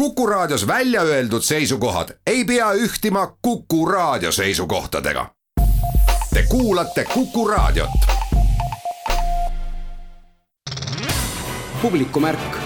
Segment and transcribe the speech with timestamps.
[0.00, 5.26] Kuku Raadios välja öeldud seisukohad ei pea ühtima Kuku Raadio seisukohtadega.
[6.34, 7.90] Te kuulate Kuku Raadiot.
[11.82, 12.56] publikumärk.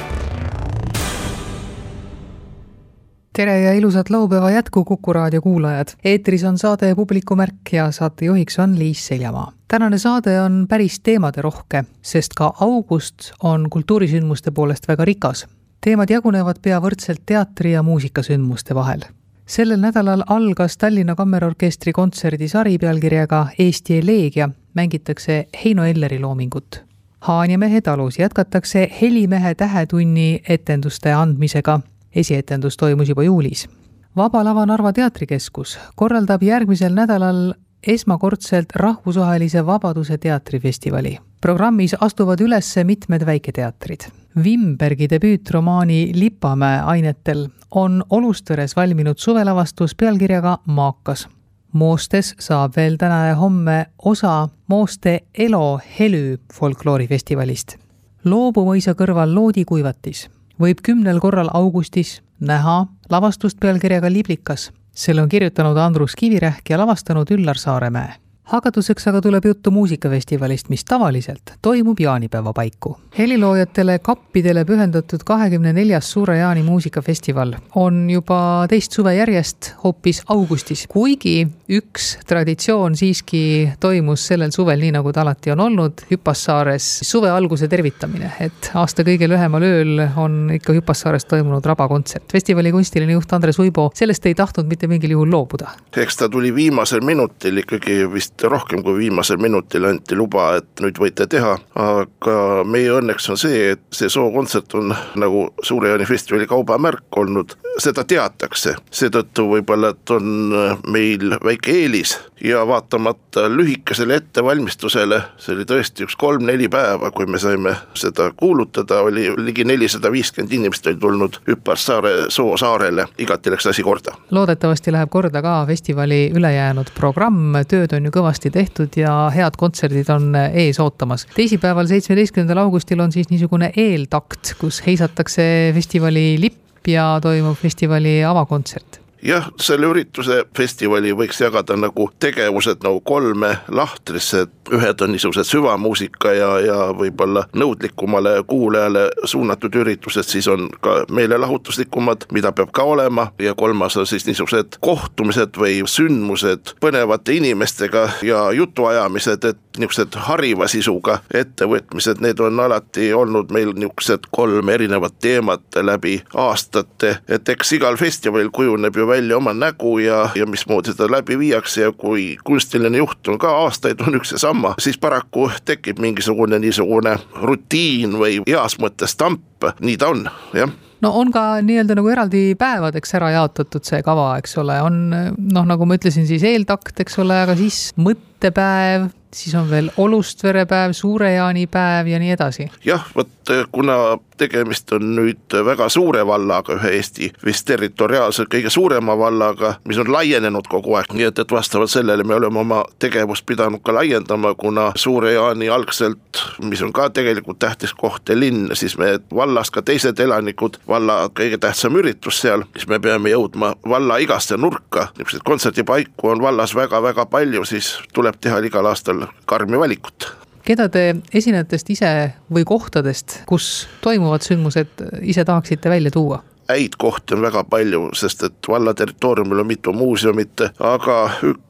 [3.37, 5.89] tere ja ilusat laupäeva jätku Kuku raadio kuulajad.
[6.05, 9.53] eetris on saade Publikumärk ja saatejuhiks on Liis Seljamaa.
[9.69, 15.47] tänane saade on päris teemaderohke, sest ka august on kultuurisündmuste poolest väga rikas
[15.85, 19.01] teemad jagunevad pea võrdselt teatri- ja muusikasündmuste vahel.
[19.47, 26.85] sellel nädalal algas Tallinna Kammerorkestri kontserdisari pealkirjaga Eesti eleegia, mängitakse Heino Elleri loomingut.
[27.21, 31.81] Haanjamehe talus jätkatakse Helimehe tähetunni etenduste andmisega.
[32.17, 33.69] esietendus toimus juba juulis.
[34.17, 37.55] Vaba Lava Narva Teatrikeskus korraldab järgmisel nädalal
[37.87, 41.19] esmakordselt rahvusvahelise Vabaduse teatrifestivali.
[41.41, 44.24] programmis astuvad üles mitmed väiketeatrid.
[44.43, 51.29] Wimbergi debüütromaani Lipamäe ainetel on Olustvere valminud suvelavastus pealkirjaga Maakas.
[51.73, 57.77] Moostes saab veel täna ja homme osa Mooste Elo Helü folkloorifestivalist.
[58.25, 60.29] loobumõisa kõrval loodikuivatis
[60.61, 67.31] võib kümnel korral augustis näha lavastust pealkirjaga Liblikas selle on kirjutanud Andrus Kivirähk ja lavastanud
[67.31, 72.99] Üllar Saaremäe hakatuseks aga tuleb juttu muusikafestivalist, mis tavaliselt toimub jaanipäeva paiku.
[73.19, 80.87] heliloojatele kappidele pühendatud kahekümne neljas Suure Jaani muusikafestival on juba teist suve järjest hoopis augustis,
[80.89, 87.31] kuigi üks traditsioon siiski toimus sellel suvel, nii nagu ta alati on olnud, Hüpassaares suve
[87.31, 92.29] alguse tervitamine, et aasta kõige lühemal ööl on ikka Hüpassaares toimunud rabakontsert.
[92.33, 95.71] festivali kunstiline juht Andres Uibo sellest ei tahtnud mitte mingil juhul loobuda.
[95.97, 100.81] eks ta tuli viimasel minutil ikkagi vist vist rohkem kui viimasel minutil anti luba, et
[100.81, 106.05] nüüd võite teha, aga meie õnneks on see, et see sookontsert on nagu Suure Jaani
[106.05, 110.55] festivali kaubamärk olnud, seda teatakse, seetõttu võib-olla, et on
[110.91, 117.39] meil väike eelis ja vaatamata lühikesele ettevalmistusele, see oli tõesti üks kolm-neli päeva, kui me
[117.39, 123.83] saime seda kuulutada, oli ligi nelisada viiskümmend inimest oli tulnud Hüpparsaare Soosaarele, igati läks asi
[123.83, 124.15] korda.
[124.31, 129.59] loodetavasti läheb korda ka festivali ülejäänud programm, tööd on ju kõvasti kõvasti tehtud ja head
[129.61, 131.27] kontserdid on ees ootamas.
[131.37, 135.47] teisipäeval, seitsmeteistkümnendal augustil on siis niisugune eeltakt, kus heisatakse
[135.77, 143.01] festivali lipp ja toimub festivali avakontsert jah, selle ürituse festivali võiks jagada nagu tegevused nagu
[143.07, 150.69] kolme lahtrisse, ühed on niisugused süvamuusika ja, ja võib-olla nõudlikumale kuulajale suunatud üritused, siis on
[150.85, 157.39] ka meelelahutuslikumad, mida peab ka olema ja kolmas on siis niisugused kohtumised või sündmused põnevate
[157.39, 164.69] inimestega ja jutuajamised, et niisugused hariva sisuga ettevõtmised, need on alati olnud meil niisugused kolm
[164.69, 170.47] erinevat teemat läbi aastate, et eks igal festivalil kujuneb ju välja oma nägu ja, ja
[170.47, 174.75] mismoodi seda läbi viiakse ja kui kunstiline juht on ka aastaid on üks ja sama,
[174.79, 180.73] siis paraku tekib mingisugune niisugune rutiin või heas mõttes tamp, nii ta on, jah.
[181.05, 185.67] No on ka nii-öelda nagu eraldi päevadeks ära jaotatud see kava, eks ole, on noh,
[185.69, 190.93] nagu ma ütlesin, siis eeltakt, eks ole, aga siis mõttepäev, siis on veel Olustvere päev,
[190.93, 192.71] Suure Jaani päev ja nii edasi.
[192.85, 193.29] jah, vot
[193.73, 199.99] kuna tegemist on nüüd väga suure vallaga, ühe Eesti vist territoriaalselt kõige suurema vallaga, mis
[200.01, 203.95] on laienenud kogu aeg, nii et, et vastavalt sellele me oleme oma tegevust pidanud ka
[203.95, 209.71] laiendama, kuna Suure-Jaani algselt, mis on ka tegelikult tähtis koht ja linn, siis me vallas
[209.71, 215.11] ka teised elanikud, valla kõige tähtsam üritus seal, siis me peame jõudma valla igasse nurka,
[215.19, 220.31] niisuguseid kontserdipaiku on vallas väga-väga palju, siis tuleb teha igal aastal karmi valikut
[220.65, 221.05] keda te
[221.35, 222.11] esinejatest ise
[222.53, 226.43] või kohtadest, kus toimuvad sündmused, ise tahaksite välja tuua?
[226.69, 231.19] häid kohti on väga palju, sest et valla territooriumil on mitu muuseumit, aga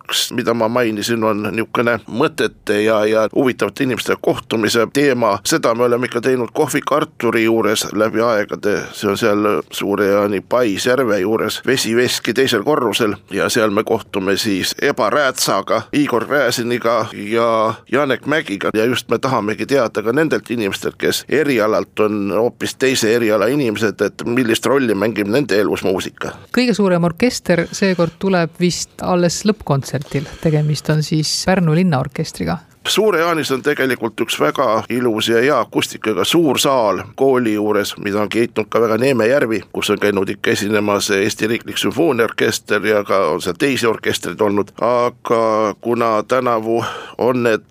[0.05, 5.85] üks, mida ma mainisin, on niisugune mõtete ja, ja huvitavate inimestega kohtumise teema, seda me
[5.85, 11.61] oleme ikka teinud kohvik Arturi juures läbi aegade, see on seal Suure-Jaani Pais järve juures,
[11.67, 18.71] vesiveski teisel korrusel ja seal me kohtume siis Eba Räätsaga, Igor Gräziniga ja Janek Mägiga.
[18.75, 24.01] Ja just me tahamegi teada ka nendelt inimestelt, kes erialalt on hoopis teise eriala inimesed,
[24.01, 26.35] et millist rolli mängib nende elus muusika.
[26.57, 32.59] kõige suurem orkester seekord tuleb vist alles lõppkontserdil kontserdil, tegemist on siis Pärnu linnaorkestriga.
[32.89, 38.29] Suure-Jaanis on tegelikult üks väga ilus ja hea akustikaga suur saal kooli juures, mida on
[38.29, 43.31] kiitnud ka väga Neeme Järvi, kus on käinud ikka esinemas Eesti Riiklik Sümfooniaorkester ja ka
[43.33, 46.85] on seal teisi orkestreid olnud, aga kuna tänavu
[47.19, 47.65] on need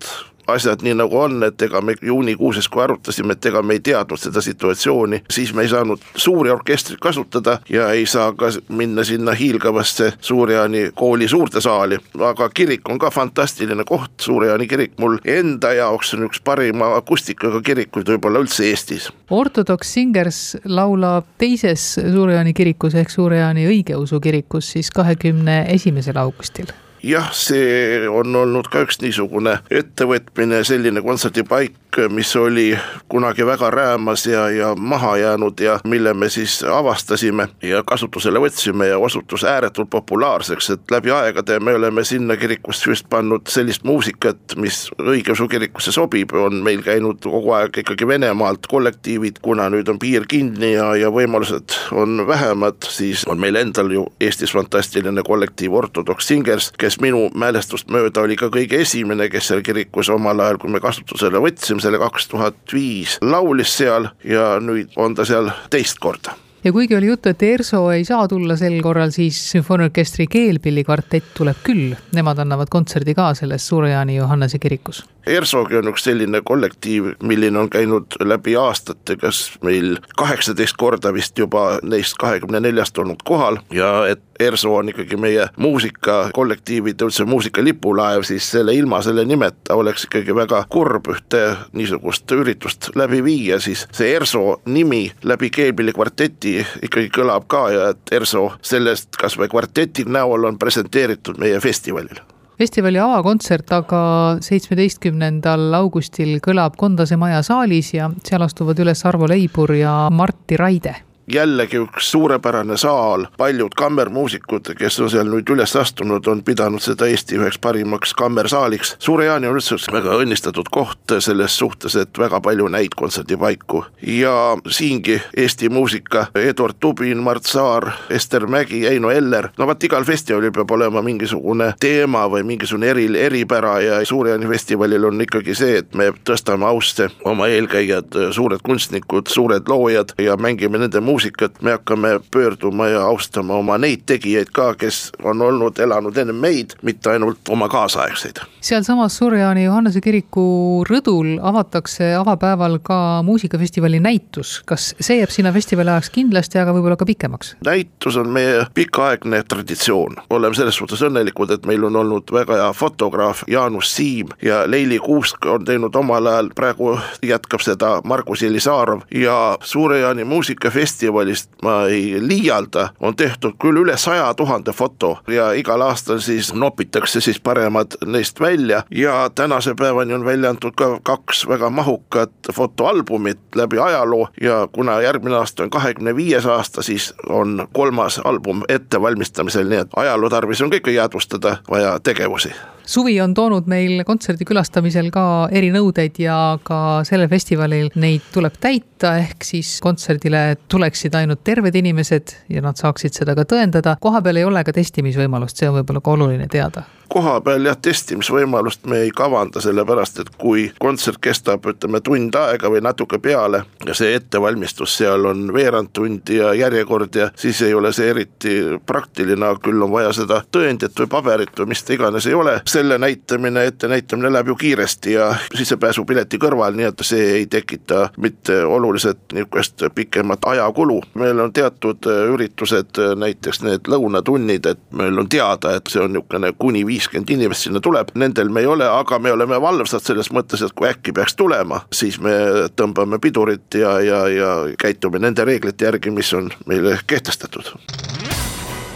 [0.46, 4.20] asjad nii nagu on, et ega me juunikuuses, kui arutasime, et ega me ei teadnud
[4.20, 9.32] seda situatsiooni, siis me ei saanud suuri orkestreid kasutada ja ei saa ka minna sinna
[9.32, 15.72] hiilgavasse Suur-Jaani kooli suurde saali, aga kirik on ka fantastiline koht, Suur-Jaani kirik mul enda
[15.74, 19.10] jaoks on üks parima akustikaga kirikuid võib-olla üldse Eestis.
[19.30, 26.72] ortodoks Singers laulab teises Suur-Jaani kirikus ehk Suur-Jaani õigeusu kirikus siis kahekümne esimesel augustil
[27.04, 32.72] jah, see on olnud ka üks niisugune ettevõtmine, selline kontserdipaik, mis oli
[33.12, 38.88] kunagi väga räämas ja, ja maha jäänud ja mille me siis avastasime ja kasutusele võtsime
[38.88, 44.56] ja osutus ääretult populaarseks, et läbi aegade me oleme sinna kirikusse just pannud sellist muusikat,
[44.56, 50.00] mis õigeusu kirikusse sobib, on meil käinud kogu aeg ikkagi Venemaalt kollektiivid, kuna nüüd on
[50.02, 55.74] piir kinni ja, ja võimalused on vähemad, siis on meil endal ju Eestis fantastiline kollektiiv
[55.78, 60.38] Ortodoks Singers, kes kes minu mälestust mööda oli ka kõige esimene, kes seal kirikus omal
[60.44, 65.26] ajal, kui me kasutusele võtsime selle kaks tuhat viis, laulis seal ja nüüd on ta
[65.26, 66.36] seal teist korda.
[66.64, 71.58] Ja kuigi oli juttu, et ERSO ei saa tulla sel korral, siis sümfooniaorkestri keelpillikvartett tuleb
[71.66, 77.58] küll, nemad annavad kontserdi ka selles Suure-Jaani Johannese kirikus ERSO-gi on üks selline kollektiiv, milline
[77.58, 83.58] on käinud läbi aastate, kas meil kaheksateist korda vist juba neist kahekümne neljast olnud kohal
[83.72, 89.78] ja et ERSO on ikkagi meie muusikakollektiivide, üldse muusika lipulaev, siis selle ilma selle nimeta
[89.78, 91.42] oleks ikkagi väga kurb ühte
[91.72, 97.88] niisugust üritust läbi viia, siis see ERSO nimi läbi Keelpilli kvarteti ikkagi kõlab ka ja
[97.94, 102.20] et ERSO sellest kas või kvarteti näol on presenteeritud meie festivalil
[102.58, 104.02] festivali avakontsert aga
[104.44, 110.94] seitsmeteistkümnendal augustil kõlab Kondase maja saalis ja seal astuvad üles Arvo Leibur ja Martti Raide
[111.26, 117.08] jällegi üks suurepärane saal, paljud kammermuusikud, kes on seal nüüd üles astunud, on pidanud seda
[117.08, 118.96] Eesti üheks parimaks kammersaaliks.
[119.02, 123.84] Suure-Jaani on üldse väga õnnistatud koht selles suhtes, et väga palju näid kontserdipaiku
[124.14, 124.34] ja
[124.68, 130.52] siingi Eesti muusika, Eduard Tubin, Mart Saar, Ester Mägi, Eino Eller, no vot igal festivalil
[130.52, 135.94] peab olema mingisugune teema või mingisugune eri, eripära ja Suure-Jaani festivalil on ikkagi see, et
[135.94, 141.70] me tõstame ausse oma eelkäijad, suured kunstnikud, suured loojad ja mängime nende muusikat muusikat, me
[141.70, 147.10] hakkame pöörduma ja austama oma neid tegijaid ka, kes on olnud, elanud enne meid, mitte
[147.10, 148.40] ainult oma kaasaegseid.
[148.60, 155.92] sealsamas Surjaani Johannese kiriku rõdul avatakse avapäeval ka muusikafestivali näitus, kas see jääb sinna festivali
[155.92, 157.54] ajaks kindlasti, aga võib-olla ka pikemaks?
[157.64, 162.72] näitus on meie pikaaegne traditsioon, oleme selles suhtes õnnelikud, et meil on olnud väga hea
[162.72, 169.06] fotograaf Jaanus Siim ja Leili Kuusk on teinud omal ajal, praegu jätkab seda Margus Jelisarov
[169.14, 175.52] ja Suure-Jaani muusikafestival festivalist, ma ei liialda, on tehtud küll üle saja tuhande foto ja
[175.52, 181.00] igal aastal siis nopitakse siis paremad neist välja ja tänase päevani on välja antud ka
[181.02, 187.14] kaks väga mahukat fotoalbumit läbi ajaloo ja kuna järgmine aasta on kahekümne viies aasta, siis
[187.28, 192.52] on kolmas album ettevalmistamisel, nii et ajaloo tarvis on ka ikka jäädvustada vaja tegevusi
[192.86, 199.16] suvi on toonud meil kontserdi külastamisel ka erinõudeid ja ka sellel festivalil neid tuleb täita,
[199.22, 203.96] ehk siis kontserdile tuleksid ainult terved inimesed ja nad saaksid seda ka tõendada.
[204.00, 206.84] kohapeal ei ole ka testimisvõimalust, see on võib-olla ka oluline teada
[207.14, 212.70] koha peal jah, testimisvõimalust me ei kavanda, sellepärast et kui kontsert kestab, ütleme tund aega
[212.72, 217.74] või natuke peale ja see ettevalmistus seal on veerand tundi ja järjekord ja siis ei
[217.74, 222.26] ole see eriti praktiline, küll on vaja seda tõendit või paberit või mis ta iganes
[222.26, 222.56] ei ole.
[222.74, 228.58] Selle näitamine, ettenäitamine läheb ju kiiresti ja sissepääsupileti kõrval, nii et see ei tekita mitte
[228.64, 231.00] oluliselt niisugust pikemat ajakulu.
[231.14, 236.52] meil on teatud üritused, näiteks need lõunatunnid, et meil on teada, et see on niisugune
[236.58, 240.30] kuni viis viiskümmend inimest sinna tuleb, nendel me ei ole, aga me oleme valvsad selles
[240.32, 242.34] mõttes, et kui äkki peaks tulema, siis me
[242.76, 247.74] tõmbame pidurit ja, ja, ja käitume nende reeglite järgi, mis on meile kehtestatud.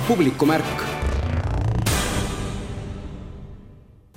[0.09, 0.98] publikumärk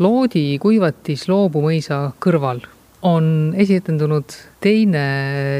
[0.01, 2.63] Loodi kuivatis Loobu mõisa kõrval
[3.05, 3.25] on
[3.58, 5.03] esitendunud teine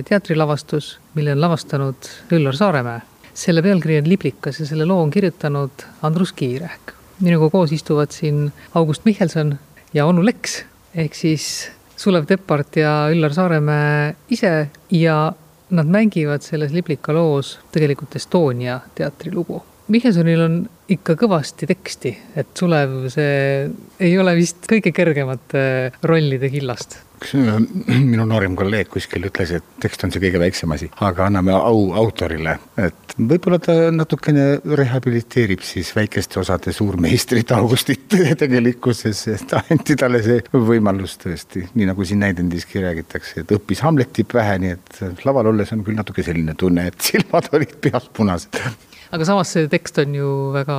[0.08, 3.02] teatrilavastus, mille on lavastanud Üllar Saaremäe.
[3.34, 8.52] selle pealkiri on Liblikas ja selle loo on kirjutanud Andrus Kiirehk minuga koos istuvad siin
[8.74, 9.60] August Michelson
[9.94, 10.64] ja onu Leks
[10.96, 15.34] ehk siis Sulev Teppart ja Üllar Saaremäe ise ja
[15.70, 19.32] nad mängivad selles Liblika loos tegelikult Estonia teatri
[19.92, 19.98] lugu.
[19.98, 23.70] Michelsonil on ikka kõvasti teksti, et Sulev, see
[24.00, 27.00] ei ole vist kõige kergemate rollide killast.
[27.22, 27.60] Üks äh,
[28.12, 31.94] minu noorem kolleeg kuskil ütles, et tekst on see kõige väiksem asi, aga anname au
[31.94, 38.08] autorile, et võib-olla ta natukene rehabiliteerib siis väikeste osade suurmeistrit Augustit
[38.42, 44.26] tegelikkuses, et anti talle see võimalus tõesti, nii nagu siin näidendiski räägitakse, et õppis Hamleti
[44.28, 48.64] pähe, nii et laval olles on küll natuke selline tunne, et silmad olid peas punased
[49.12, 50.78] aga samas see tekst on ju väga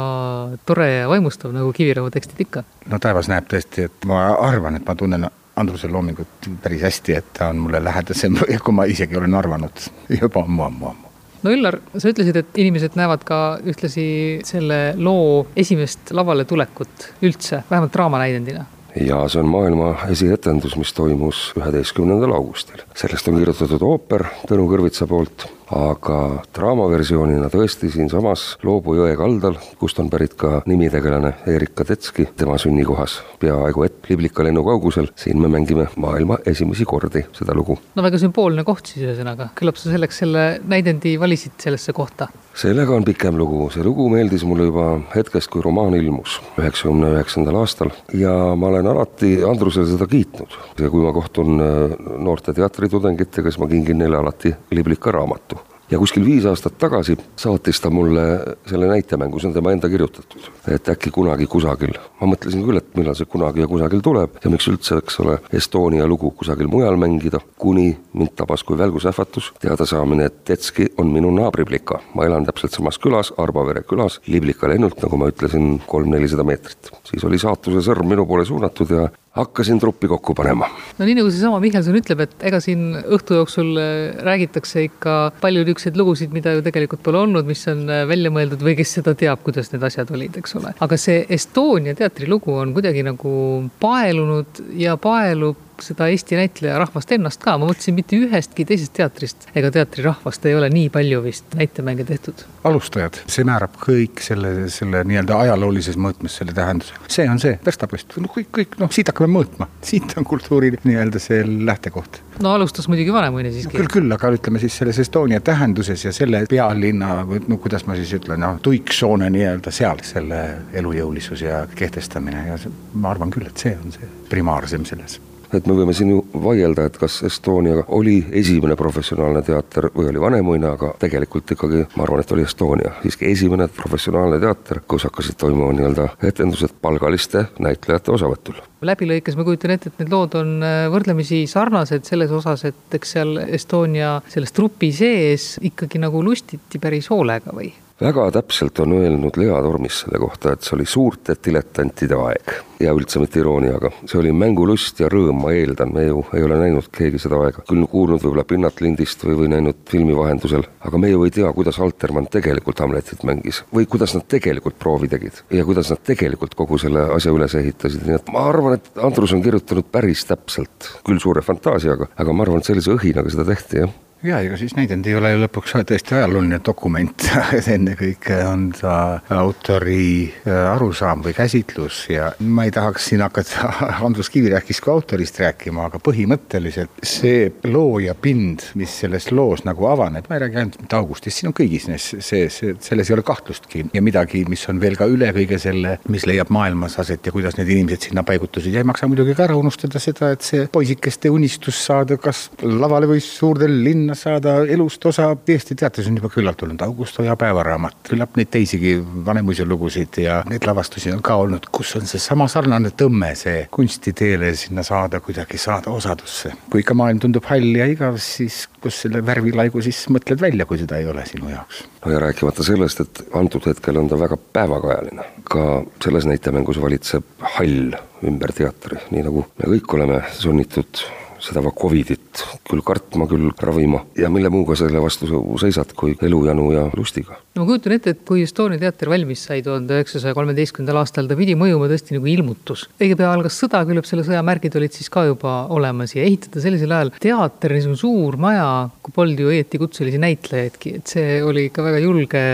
[0.67, 2.65] tore ja vaimustav, nagu Kiviräu tekstid ikka.
[2.91, 7.33] no taevas näeb tõesti, et ma arvan, et ma tunnen Andruse loomingut päris hästi, et
[7.37, 9.89] ta on mulle lähedasem, kui ma isegi olen arvanud
[10.21, 11.11] juba ammu-ammu-ammu
[11.43, 14.05] no Üllar, sa ütlesid, et inimesed näevad ka ühtlasi
[14.47, 18.65] selle loo esimest lavale tulekut üldse, vähemalt draamanäidendina
[19.01, 22.83] ja see on maailma esietendus, mis toimus üheteistkümnendal augustil.
[22.97, 26.19] sellest on kirjutatud ooper Tõnu Kõrvitsa poolt aga
[26.55, 33.19] draamaversioonina tõesti siinsamas Loobu jõe kaldal, kust on pärit ka nimitegelane Erik Kadetski, tema sünnikohas,
[33.41, 37.79] peaaegu et Liblika lennu kaugusel, siin me mängime maailma esimesi kordi seda lugu.
[37.95, 42.29] no väga sümboolne koht siis ühesõnaga, küllap sa selleks selle näidendi valisid sellesse kohta?
[42.55, 47.63] sellega on pikem lugu, see lugu meeldis mulle juba hetkest, kui romaan ilmus üheksakümne üheksandal
[47.63, 50.59] aastal ja ma olen alati Andrusele seda kiitnud.
[50.79, 55.62] ja kui ma kohtun äh, noorte teatritudengitega, siis ma kingin neile alati Liblika raamatu
[55.93, 58.25] ja kuskil viis aastat tagasi saatis ta mulle
[58.67, 61.95] selle näitemängu, see on tema enda kirjutatud, et äkki kunagi kusagil.
[62.21, 65.39] ma mõtlesin küll, et millal see kunagi ja kusagil tuleb ja miks üldse, eks ole,
[65.53, 71.31] Estonia lugu kusagil mujal mängida, kuni mind tabas kui välgusähvatus teadasaamine, et Tetski on minu
[71.37, 72.01] naabriplika.
[72.15, 76.93] ma elan täpselt samas külas, Arbavere külas, Liblika lennult, nagu ma ütlesin, kolm-nelisada meetrit.
[77.05, 80.69] siis oli saatuse sõrm minu poole suunatud ja hakkasin truppi kokku panema.
[80.99, 85.65] no nii nagu seesama Mihkelson ütleb, et ega siin õhtu jooksul äh, räägitakse ikka palju
[85.65, 89.17] niisuguseid lugusid, mida ju tegelikult pole olnud, mis on äh, välja mõeldud või kes seda
[89.19, 90.75] teab, kuidas need asjad olid, eks ole.
[90.85, 93.35] aga see Estonia teatri lugu on kuidagi nagu
[93.81, 99.47] paelunud ja paelub seda Eesti näitleja rahvast ennast ka, ma mõtlesin mitte ühestki teisest teatrist
[99.57, 102.45] ega teatrirahvast ei ole nii palju vist näitemänge tehtud.
[102.69, 106.99] alustajad, see määrab kõik selle, selle nii-öelda ajaloolises mõõtmes selle tähenduse.
[107.09, 111.23] see on see verstapost, no kõik, kõik noh, siit hakkame mõõtma, siit on kultuuri nii-öelda
[111.23, 112.21] see lähtekoht.
[112.43, 113.81] no alustas muidugi Vanemuine siiski no,.
[113.83, 117.99] küll, küll, aga ütleme siis selles Estonia tähenduses ja selle pealinna või no kuidas ma
[117.99, 123.49] siis ütlen, noh tuiksoone nii-öelda seal selle elujõulisus ja kehtestamine ja see, ma arvan küll,
[123.49, 125.21] et see on see primaarsem selles
[125.53, 130.21] et me võime siin ju vaielda, et kas Estonia oli esimene professionaalne teater või oli
[130.21, 135.39] Vanemuine, aga tegelikult ikkagi ma arvan, et oli Estonia siiski esimene professionaalne teater, kus hakkasid
[135.41, 140.87] toimuma nii-öelda etendused palgaliste näitlejate osavõtul läbilõikes ma kujutan ette, et need lood on äh,
[140.93, 147.11] võrdlemisi sarnased selles osas, et eks seal Estonia selles trupi sees ikkagi nagu lustiti päris
[147.13, 147.71] hoolega või?
[148.03, 152.55] Väga täpselt on öelnud Lea Tormis selle kohta, et see oli suurte diletantide aeg.
[152.83, 156.59] Ja üldse mitte irooniaga, see oli mängulust ja rõõm, ma eeldan, me ju ei ole
[156.59, 161.13] näinud keegi seda aega, küll kuulnud võib-olla pinnatlindist või, või näinud filmi vahendusel, aga me
[161.13, 163.63] ju ei tea, kuidas Altermann tegelikult Hamletit mängis.
[163.71, 165.45] Või kuidas nad tegelikult proovi tegid.
[165.55, 169.37] Ja kuidas nad tegelikult kogu selle asja üles ehitasid, nii et ma arvan, et Andrus
[169.37, 173.85] on kirjutanud päris täpselt, küll suure fantaasiaga, aga ma arvan, et sellise õhinaga seda tehti,
[173.85, 177.25] jah ja ega siis näidend ei ole ju lõpuks tõesti ajalooline dokument.
[177.75, 178.95] Ennekõike on ta
[179.35, 183.71] autori äh, arusaam või käsitlus ja ma ei tahaks siin hakata
[184.07, 189.89] Andrus Kivirähkist kui autorist rääkima, aga põhimõtteliselt see loo ja pind, mis selles loos nagu
[189.91, 193.27] avaneb, ma ei räägi ainult mitte Augustist, siin on kõigis neis sees, selles ei ole
[193.27, 193.87] kahtlustki.
[193.97, 197.59] Ja midagi, mis on veel ka üle kõige selle, mis leiab maailmas aset ja kuidas
[197.59, 198.75] need inimesed sinna paigutusid.
[198.75, 203.11] Ja ei maksa muidugi ka ära unustada seda, et see poisikeste unistus saada kas lavale
[203.11, 207.37] või suurde linna sinna saada elust osa, Eesti teatris on juba küllalt olnud August Oja
[207.37, 212.49] päevaraamat, küllap neid teisigi Vanemuise lugusid ja neid lavastusi on ka olnud, kus on seesama
[212.49, 216.53] sarnane tõmme, see kunstiteele sinna saada, kuidagi saada osadusse.
[216.71, 220.81] kui ikka maailm tundub hall ja igav, siis kus selle värvilaigu siis mõtled välja, kui
[220.83, 221.85] seda ei ole sinu jaoks?
[222.05, 227.49] no ja rääkimata sellest, et antud hetkel on ta väga päevakajaline, ka selles näitemängus valitseb
[227.57, 227.97] hall
[228.29, 231.05] ümber teatri, nii nagu me kõik oleme sunnitud
[231.43, 234.03] seda Covidit küll kartma, küll ravima.
[234.19, 235.29] Ja mille muuga selle vastu
[235.61, 237.39] seisad, kui elujanu ja lustiga.
[237.55, 241.37] no ma kujutan ette, et kui Estonia teater valmis sai tuhande üheksasaja kolmeteistkümnendal aastal, ta
[241.39, 242.87] pidi mõjuma tõesti nagu ilmutus.
[243.01, 246.15] õige pea algas sõda, küllap selle sõja märgid olid siis ka juba olemas.
[246.17, 248.69] Ja ehitada sellisel ajal teater, niisugune suur maja,
[249.03, 252.45] kui polnud ju õieti kutselisi näitlejaidki, et see oli ikka väga julge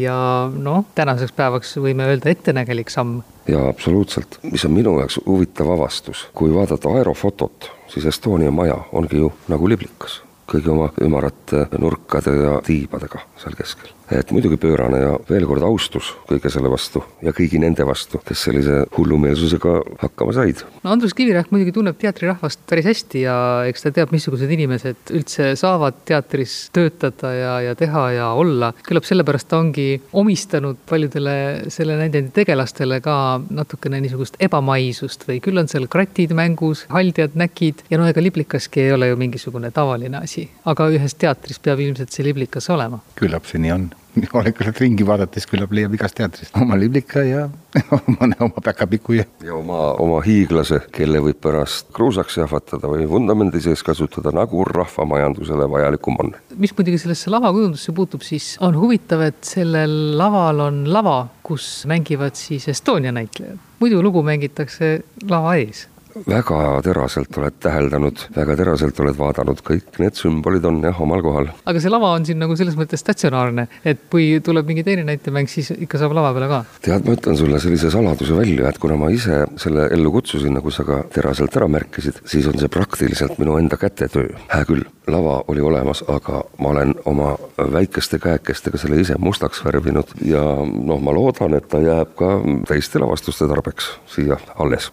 [0.00, 0.16] ja
[0.50, 3.22] noh, tänaseks päevaks võime öelda ettenägelik samm.
[3.48, 9.20] Jaa, absoluutselt, mis on minu jaoks huvitav avastus, kui vaadata aerofotot siis Estonia maja ongi
[9.22, 10.20] ju nagu liblikas,
[10.50, 16.10] kõigi oma ümarate nurkade ja tiibadega seal keskel et muidugi pöörane ja veel kord austus
[16.28, 20.60] kõige selle vastu ja kõigi nende vastu, kes sellise hullumeelsusega hakkama said.
[20.84, 23.36] no Andrus Kivirähk muidugi tunneb teatrirahvast päris hästi ja
[23.68, 28.72] eks ta teab, missugused inimesed üldse saavad teatris töötada ja, ja teha ja olla.
[28.84, 31.36] küllap sellepärast ta ongi omistanud paljudele
[31.72, 37.86] selle näidendi tegelastele ka natukene niisugust ebamaisust või küll on seal kratid mängus, haldjad, näkid
[37.90, 42.12] ja no ega liblikaski ei ole ju mingisugune tavaline asi, aga ühes teatris peab ilmselt
[42.12, 43.00] see liblikas olema.
[43.16, 43.90] küllap see nii on
[44.32, 47.46] hoolekalt ringi vaadates küllap leiab igast teatrist oma liblika ja
[48.16, 49.26] mõne oma päkapiku ja.
[49.44, 55.68] ja oma, oma hiiglase, kelle võib pärast kruusaks jahvatada või vundamendi sees kasutada, nagu rahvamajandusele
[55.70, 56.34] vajalikum on.
[56.56, 62.38] mis muidugi sellesse lavakujundusse puutub, siis on huvitav, et sellel laval on lava, kus mängivad
[62.38, 63.58] siis Estonia näitlejad.
[63.80, 64.96] muidu lugu mängitakse
[65.28, 65.88] lava ees
[66.28, 71.50] väga teraselt oled täheldanud, väga teraselt oled vaadanud, kõik need sümbolid on jah, omal kohal.
[71.66, 75.50] aga see lava on siin nagu selles mõttes statsionaarne, et kui tuleb mingi teine näitemäng,
[75.50, 76.60] siis ikka saab lava peale ka?
[76.86, 80.72] tead, ma ütlen sulle sellise saladuse välja, et kuna ma ise selle ellu kutsusin, nagu
[80.74, 84.30] sa ka teraselt ära märkisid, siis on see praktiliselt minu enda kätetöö.
[84.48, 90.16] hää küll, lava oli olemas, aga ma olen oma väikeste käekestega selle ise mustaks värvinud
[90.24, 92.36] ja noh, ma loodan, et ta jääb ka
[92.68, 94.92] teiste lavastuste tarbeks siia alles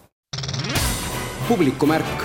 [1.48, 2.22] publikumärk.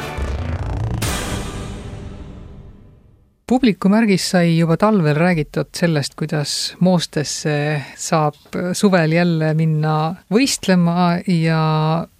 [3.48, 8.36] publikumärgis sai juba talvel räägitud sellest, kuidas Moostesse saab
[8.74, 11.62] suvel jälle minna võistlema ja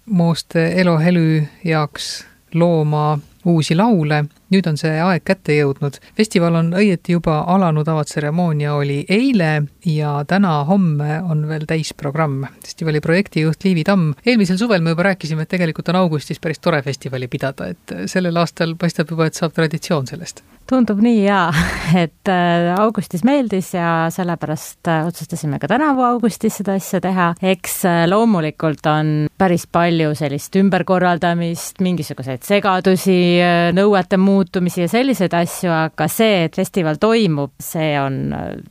[0.06, 2.24] Mooste eluhelü jaoks
[2.54, 4.24] looma uusi laule.
[4.54, 5.98] Nüüd on see aeg kätte jõudnud.
[6.16, 12.44] festival on õieti juba alanud, avatseremoonia oli eile ja täna-homme on veel täisprogramm.
[12.64, 16.82] festivali projektijuht Liivi Tamm, eelmisel suvel me juba rääkisime, et tegelikult on augustis päris tore
[16.82, 21.48] festivali pidada, et sellel aastal paistab juba, et saab traditsioon sellest tundub nii jaa,
[22.04, 27.30] et äh, augustis meeldis ja sellepärast äh, otsustasime ka tänavu augustis seda asja teha.
[27.42, 33.38] eks äh, loomulikult on päris palju sellist ümberkorraldamist, mingisuguseid segadusi,
[33.76, 38.22] nõuete muutumisi ja selliseid asju, aga see, et festival toimub, see on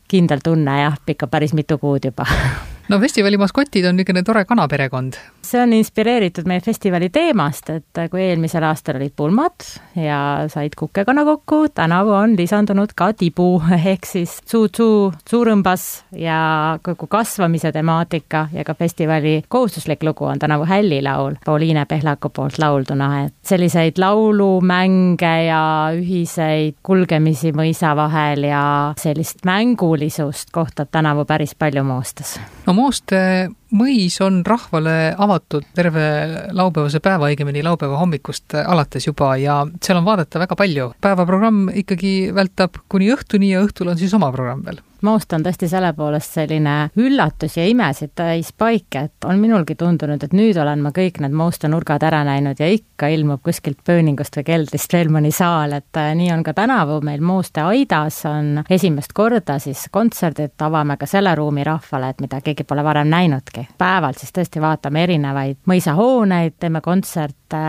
[0.08, 2.28] kindel tunne jah, ikka päris mitu kuud juba
[2.92, 5.20] no festivali maskotid on niisugune tore kanaperekond.
[5.48, 10.20] See on inspireeritud meie festivali teemast, et kui eelmisel aastal olid pulmad ja
[10.52, 15.88] said kukekana kokku, tänavu on lisandunud ka tibu ehk siis Tsuu-Tsuu suurõmbas
[16.18, 16.40] ja
[16.84, 23.26] kogu kasvamise temaatika ja ka festivali kohustuslik lugu on tänavu Hällilaul Pauliine Pehlaku poolt laulduna,
[23.26, 25.62] et selliseid laulumänge ja
[25.96, 28.64] ühiseid kulgemisi mõisa vahel ja
[29.00, 32.40] sellist mängulisust kohtab tänavu päris palju Moostes.
[32.66, 36.08] no Mooste mõis on rahvale avatud terve
[36.56, 40.92] laupäevase päeva, õigemini laupäeva hommikust alates juba ja seal on vaadata väga palju.
[41.02, 45.70] päevaprogramm ikkagi vältab kuni õhtuni ja õhtul on siis oma programm veel Moost on tõesti
[45.70, 50.82] selle poolest selline üllatus ja imesid täis paik, et on minulgi tundunud, et nüüd olen
[50.82, 55.12] ma kõik need Moosta nurgad ära näinud ja ikka ilmub kuskilt pööningust või keldrist veel
[55.14, 59.86] mõni saal, et äh, nii on ka tänavu meil Mooste aidas on esimest korda siis
[59.92, 63.68] kontserdid, avame ka selle ruumi rahvale, et mida keegi pole varem näinudki.
[63.78, 67.62] päeval siis tõesti vaatame erinevaid mõisahooneid, teeme kontserte,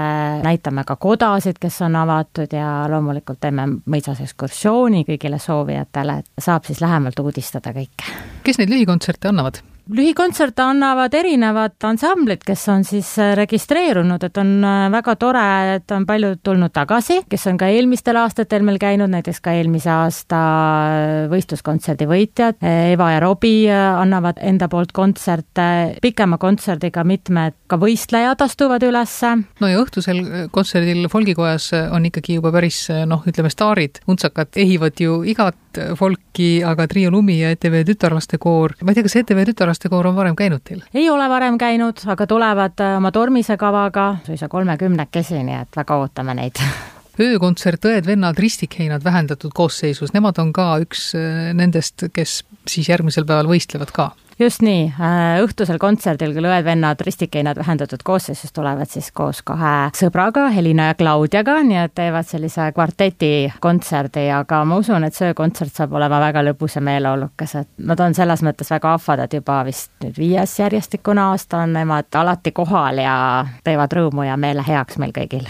[0.44, 6.64] näitame ka kodasid, kes on avatud ja loomulikult teeme mõisas ekskursiooni kõigile soovijatele, et saab
[6.64, 8.14] siis lähemalt uudistada kõike.
[8.46, 9.62] kes neid lühikontserte annavad?
[9.88, 15.44] Lühikontserte annavad erinevad ansamblid, kes on siis äh, registreerunud, et on äh, väga tore,
[15.78, 19.90] et on paljud tulnud tagasi, kes on ka eelmistel aastatel meil käinud, näiteks ka eelmise
[19.92, 25.68] aasta äh, võistluskontserdi võitjad, Eva ja Robbie annavad enda poolt kontserte,
[26.04, 29.34] pikema kontserdiga mitmed ka võistlejad astuvad ülesse.
[29.60, 35.22] no ja õhtusel kontserdil Folgikojas on ikkagi juba päris noh, ütleme staarid, untsakad ehivad ju
[35.28, 35.56] igat
[35.98, 39.44] folki, aga Trio Lumi ja ETV Tütarlastekoor, ma ei tea, kas ETV
[39.78, 40.80] Tütarlastekoor on varem käinud teil?
[40.94, 45.98] ei ole varem käinud, aga tulevad äh, oma tormise kavaga suisa kolmekümnekesi, nii et väga
[46.02, 46.58] ootame neid
[47.28, 53.52] öökontsert Õed-vennad Ristikheinad vähendatud koosseisus, nemad on ka üks äh, nendest, kes siis järgmisel päeval
[53.52, 59.42] võistlevad ka just nii, äh, õhtusel kontserdil küll õed-vennad ristikeinad vähendatud koosseisus tulevad siis koos
[59.46, 65.16] kahe sõbraga, Helina ja Claudiaga, nii et teevad sellise kvarteti kontserdi, aga ma usun, et
[65.16, 69.26] see kontsert saab olema väga lõbus ja meeleolukas, et nad on selles mõttes väga ahvad,
[69.26, 73.18] et juba vist nüüd viies järjestikune aasta on nemad alati kohal ja
[73.64, 75.46] teevad rõõmu ja meele heaks meil kõigil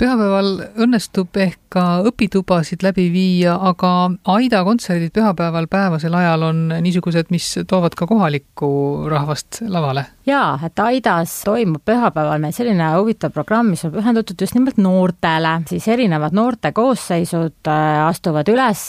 [0.00, 7.30] pühapäeval õnnestub ehk ka õpitubasid läbi viia, aga Aida kontserdid pühapäeval päevasel ajal on niisugused,
[7.30, 8.70] mis toovad ka kohalikku
[9.10, 10.08] rahvast lavale?
[10.30, 15.56] jaa, et Aidas toimub pühapäeval meil selline huvitav programm, mis on pühendatud just nimelt noortele,
[15.70, 18.84] siis erinevad noorte koosseisud äh, astuvad üles,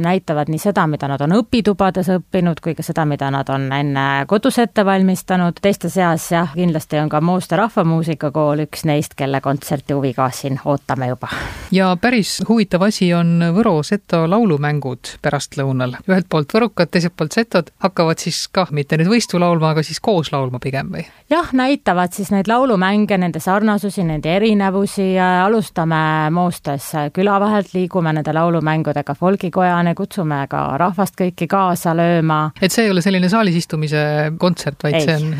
[0.00, 4.06] näitavad nii seda, mida nad on õpitubades õppinud, kui ka seda, mida nad on enne
[4.30, 9.96] kodus ette valmistanud, teiste seas jah, kindlasti on ka Mooste Rahvamuusikakool üks neist, kelle kontserti
[9.96, 11.28] huviga siin ootame juba.
[11.70, 18.18] ja päris huvitav asi on Võro-Seto laulumängud pärastlõunal, ühelt poolt võrukad, teiselt poolt setod hakkavad
[18.18, 21.04] siis kah mitte nüüd võistu laulma, aga siis koos laulma pigem või?
[21.30, 28.32] jah, näitavad siis neid laulumänge, nende sarnasusi, nende erinevusi, alustame Moostes küla vahelt, liigume nende
[28.32, 32.40] laulumängudega folgikojani, kutsume ka rahvast kõiki kaasa lööma.
[32.62, 35.04] et see ei ole selline saalis istumise kontsert, vaid ei.
[35.04, 35.36] see on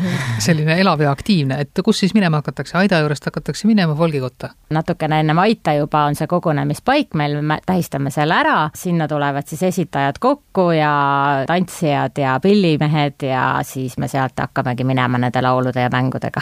[0.49, 4.53] selline elav ja aktiivne, et kus siis minema hakatakse, Aida juurest hakatakse minema folgikotta?
[4.99, 9.63] Natukene enne Aita juba on see kogunemispaik, meil me tähistame selle ära, sinna tulevad siis
[9.63, 15.89] esitajad kokku ja tantsijad ja pillimehed ja siis me sealt hakkamegi minema nende laulude ja
[15.89, 16.41] mängudega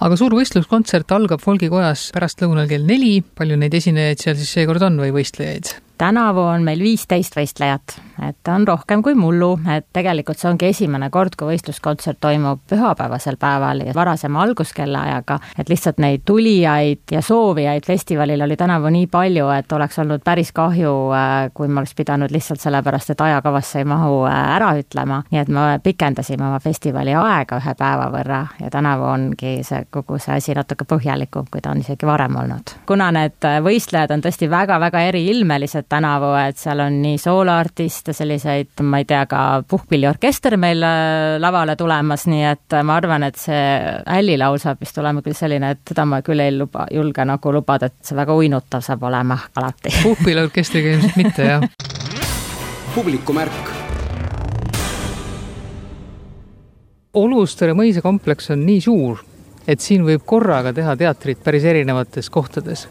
[0.00, 4.98] aga suur võistluskontsert algab folgikojas pärastlõunal kell neli, palju neid esinejaid seal siis seekord on
[5.02, 5.74] või võistlejaid?
[5.98, 7.96] Tänavu on meil viisteist võistlejat,
[8.28, 13.38] et on rohkem kui mullu, et tegelikult see ongi esimene kord, kui võistluskontsert toimub pühapäevasel
[13.40, 19.48] päeval ja varasema alguskellaajaga, et lihtsalt neid tulijaid ja soovijaid festivalil oli tänavu nii palju,
[19.54, 23.88] et oleks olnud päris kahju, äh, kui me oleks pidanud lihtsalt sellepärast, et ajakavasse ei
[23.88, 28.70] mahu äh, ära ütlema, nii et me pikendasime oma festivali aega ühe päeva võrra ja
[28.70, 32.76] tänavu ongi see, kogu see asi natuke põhjalikum, kui ta on isegi varem olnud.
[32.86, 38.82] kuna need äh, võistlejad on tõesti väga-väga eriilmelised, tänavu, et seal on nii sooloartiste, selliseid,
[38.82, 43.40] ma ei tea, ka puhkpilliorkester meil äh, lavale tulemas, nii et äh, ma arvan, et
[43.40, 43.62] see
[44.06, 47.88] hällilaul saab vist olema küll selline, et seda ma küll ei luba, julge nagu lubada,
[47.90, 49.94] et see väga uinutav saab olema alati.
[50.02, 51.66] puhkpilliorkestriga ilmselt mitte, jah.
[52.94, 53.74] publikumärk
[57.18, 59.22] Olustere mõisakompleks on nii suur,
[59.66, 62.84] et siin võib korraga teha teatrit päris erinevates kohtades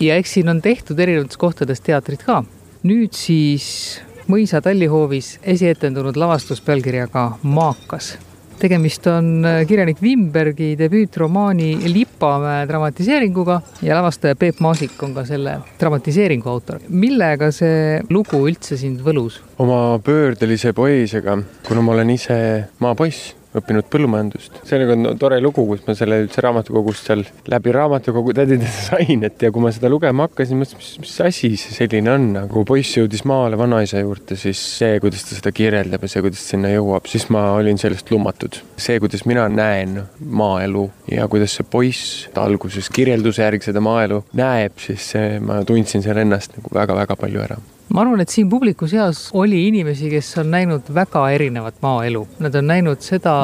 [0.00, 2.42] ja eks siin on tehtud erinevates kohtades teatrit ka.
[2.84, 8.14] nüüd siis mõisa tallihoovis esietendunud lavastus pealkirjaga Maakas.
[8.58, 15.58] tegemist on äh, kirjanik Wimbergi debüütromaani Lipamäe dramatiseeringuga ja lavastaja Peep Maasik on ka selle
[15.80, 16.80] dramatiseeringu autor.
[16.88, 19.40] millega see lugu üldse sind võlus?
[19.58, 22.36] oma pöördelise poeesiaga, kuna ma olen ise
[22.80, 24.60] maapoiss õppinud põllumajandust.
[24.66, 29.42] sellega on tore lugu, kus ma selle üldse raamatukogust seal läbi raamatukogu tädida sain, et
[29.42, 32.98] ja kui ma seda lugema hakkasin, mõtlesin, mis, mis asi see selline on, nagu poiss
[32.98, 37.10] jõudis maale vanaisa juurde, siis see, kuidas ta seda kirjeldab ja see, kuidas sinna jõuab,
[37.10, 38.60] siis ma olin sellest lummatud.
[38.76, 44.76] see, kuidas mina näen maaelu ja kuidas see poiss alguses kirjelduse järgi seda maaelu näeb,
[44.82, 47.62] siis see, ma tundsin seal ennast nagu väga-väga palju ära
[47.92, 52.24] ma arvan, et siin publiku seas oli inimesi, kes on näinud väga erinevat maaelu.
[52.44, 53.34] Nad on näinud seda,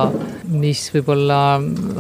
[0.51, 1.41] mis võib-olla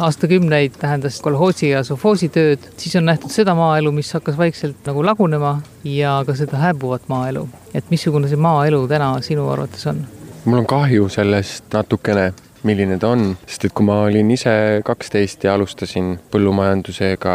[0.08, 5.04] aastakümneid tähendas kolhoosi ja sovhoosi tööd, siis on nähtud seda maaelu, mis hakkas vaikselt nagu
[5.06, 7.48] lagunema ja ka seda hääbuvat maaelu.
[7.74, 10.06] et missugune see maaelu täna sinu arvates on?
[10.44, 12.32] mul on kahju sellest natukene
[12.68, 14.52] milline ta on, sest et kui ma olin ise
[14.84, 17.34] kaksteist ja alustasin põllumajandusega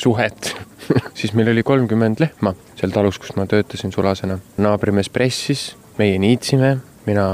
[0.00, 0.52] suhet
[1.18, 4.38] siis meil oli kolmkümmend lehma seal talus, kus ma töötasin sulasena.
[4.62, 7.26] naabrimees pressis, meie niitsime, mina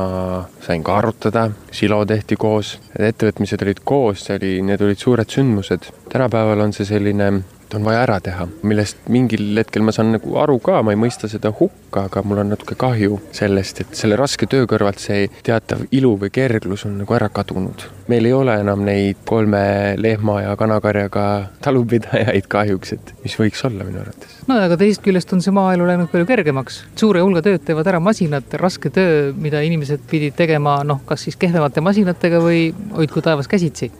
[0.62, 5.90] sain karutada, silo tehti koos, ettevõtmised olid koos, see oli, need olid suured sündmused.
[6.12, 7.32] tänapäeval on see selline
[7.74, 11.28] on vaja ära teha, millest mingil hetkel ma saan nagu aru ka, ma ei mõista
[11.30, 15.84] seda hukka, aga mul on natuke kahju sellest, et selle raske töö kõrvalt see teatav
[15.94, 17.86] ilu või kerglus on nagu ära kadunud.
[18.08, 21.24] meil ei ole enam neid kolme lehma ja kanakarjaga
[21.64, 24.36] talupidajaid kahjuks, et mis võiks olla minu arvates.
[24.48, 28.00] no aga teisest küljest on see maaelu läinud palju kergemaks, suure hulga tööd teevad ära
[28.00, 33.48] masinad, raske töö, mida inimesed pidid tegema noh, kas siis kehvemate masinatega või hoidku taevas
[33.48, 33.92] käsitsi.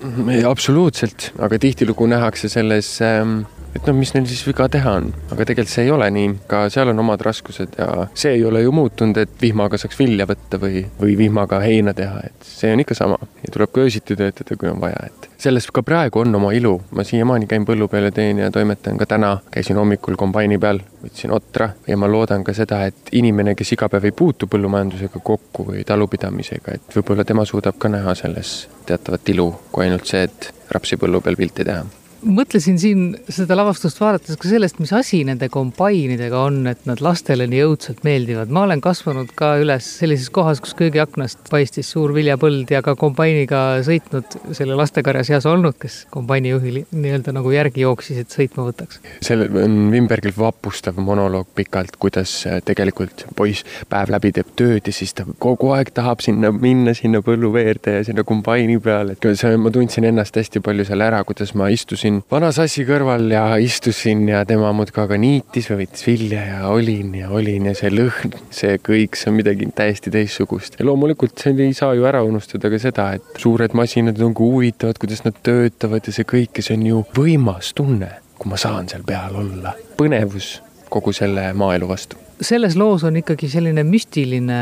[0.49, 3.43] absoluutselt, aga tihtilugu nähakse selles ähm,
[3.75, 6.65] et no mis neil siis viga teha on, aga tegelikult see ei ole nii, ka
[6.73, 10.61] seal on omad raskused ja see ei ole ju muutunud, et vihmaga saaks vilja võtta
[10.63, 13.19] või, või vihmaga heina teha, et see on ikka sama.
[13.43, 16.75] Ja tuleb ka öösiti töötada, kui on vaja, et selles ka praegu on oma ilu,
[16.93, 20.83] ma siiamaani käin põllu peal ja teen ja toimetan ka täna, käisin hommikul kombaini peal,
[21.03, 21.73] võtsin otra.
[21.89, 25.87] Ja ma loodan ka seda, et inimene, kes iga päev ei puutu põllumajandusega kokku või
[25.89, 28.55] talupidamisega, et võib-olla tema suudab ka näha selles
[28.87, 31.83] teatavat ilu, kui ainult see, et rapsi põllu peal pilti teha
[32.25, 37.47] mõtlesin siin seda lavastust vaadates ka sellest, mis asi nende kombainidega on, et nad lastele
[37.51, 38.51] nii õudselt meeldivad.
[38.53, 43.83] ma olen kasvanud ka üles sellises kohas, kus köögiaknast paistis suur viljapõld ja ka kombainiga
[43.87, 49.03] sõitnud selle lastekarja seas olnud, kes kombaini juhil nii-öelda nagu järgi jooksis, et sõitma võtaks.
[49.25, 55.15] sellel on Wimbergil vapustav monoloog pikalt, kuidas tegelikult poiss päev läbi teeb tööd ja siis
[55.15, 59.73] ta kogu aeg tahab sinna minna, sinna põlluveerde ja sinna kombaini peale, et see, ma
[59.75, 64.43] tundsin ennast hästi palju seal ära, kuidas ma istusin vana sassi kõrval ja istusin ja
[64.49, 68.79] tema muudkui aga niitis või võttis vilja ja olin ja olin ja see lõhn, see
[68.83, 70.79] kõik, see on midagi täiesti teistsugust.
[70.79, 74.45] ja loomulikult see ei saa ju ära unustada ka seda, et suured masinad on ka
[74.47, 78.61] huvitavad, kuidas nad töötavad ja see kõik ja see on ju võimas tunne, kui ma
[78.61, 79.77] saan seal peal olla.
[79.99, 80.59] põnevus
[80.93, 84.59] kogu selle maaelu vastu selles loos on ikkagi selline müstiline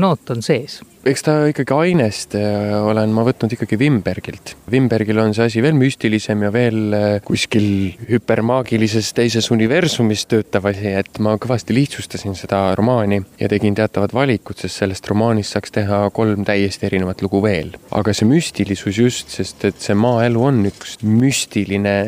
[0.00, 0.78] noot on sees.
[1.08, 4.52] eks ta ikkagi ainest äh, olen ma võtnud ikkagi Wimbergilt.
[4.70, 10.92] Wimbergil on see asi veel müstilisem ja veel äh, kuskil hüpermaagilises teises universumis töötav asi,
[11.00, 16.02] et ma kõvasti lihtsustasin seda romaani ja tegin teatavad valikud, sest sellest romaanist saaks teha
[16.14, 17.72] kolm täiesti erinevat lugu veel.
[17.90, 21.98] aga see müstilisus just, sest et see maaelu on üks müstiline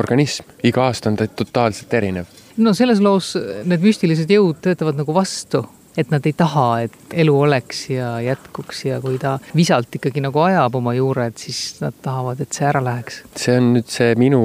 [0.00, 3.34] organism, iga aasta on ta totaalselt erinev no selles loos
[3.66, 5.64] need müstilised jõud töötavad nagu vastu
[5.96, 10.42] et nad ei taha, et elu oleks ja jätkuks ja kui ta visalt ikkagi nagu
[10.42, 13.20] ajab oma juured, siis nad tahavad, et see ära läheks.
[13.38, 14.40] see on nüüd see minu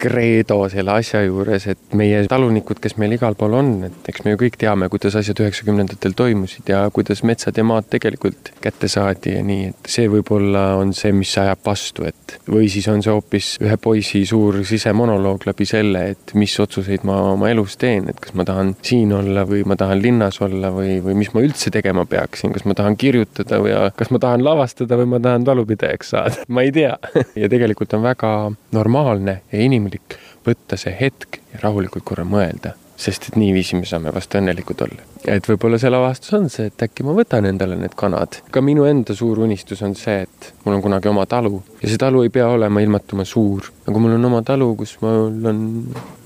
[0.00, 4.34] kreedo selle asja juures, et meie talunikud, kes meil igal pool on, et eks me
[4.34, 9.36] ju kõik teame, kuidas asjad üheksakümnendatel toimusid ja kuidas metsad ja maad tegelikult kätte saadi
[9.38, 13.14] ja nii, et see võib-olla on see, mis ajab vastu, et või siis on see
[13.14, 18.20] hoopis ühe poisi suur sisemonoloog läbi selle, et mis otsuseid ma oma elus teen, et
[18.20, 21.44] kas ma tahan siin olla või ma tahan linnas olla või või, või mis ma
[21.46, 25.46] üldse tegema peaksin, kas ma tahan kirjutada või kas ma tahan lavastada või ma tahan
[25.46, 26.96] talupidajaks saada, ma ei tea
[27.42, 28.34] ja tegelikult on väga
[28.76, 34.12] normaalne ja inimlik võtta see hetk ja rahulikult korra mõelda, sest et niiviisi me saame
[34.14, 35.04] vast õnnelikud olla.
[35.28, 38.40] et võib-olla see lavastus on see, et äkki ma võtan endale need kanad.
[38.50, 42.00] ka minu enda suur unistus on see, et mul on kunagi oma talu ja see
[42.00, 45.62] talu ei pea olema ilmatuma suur, aga mul on oma talu, kus mul on,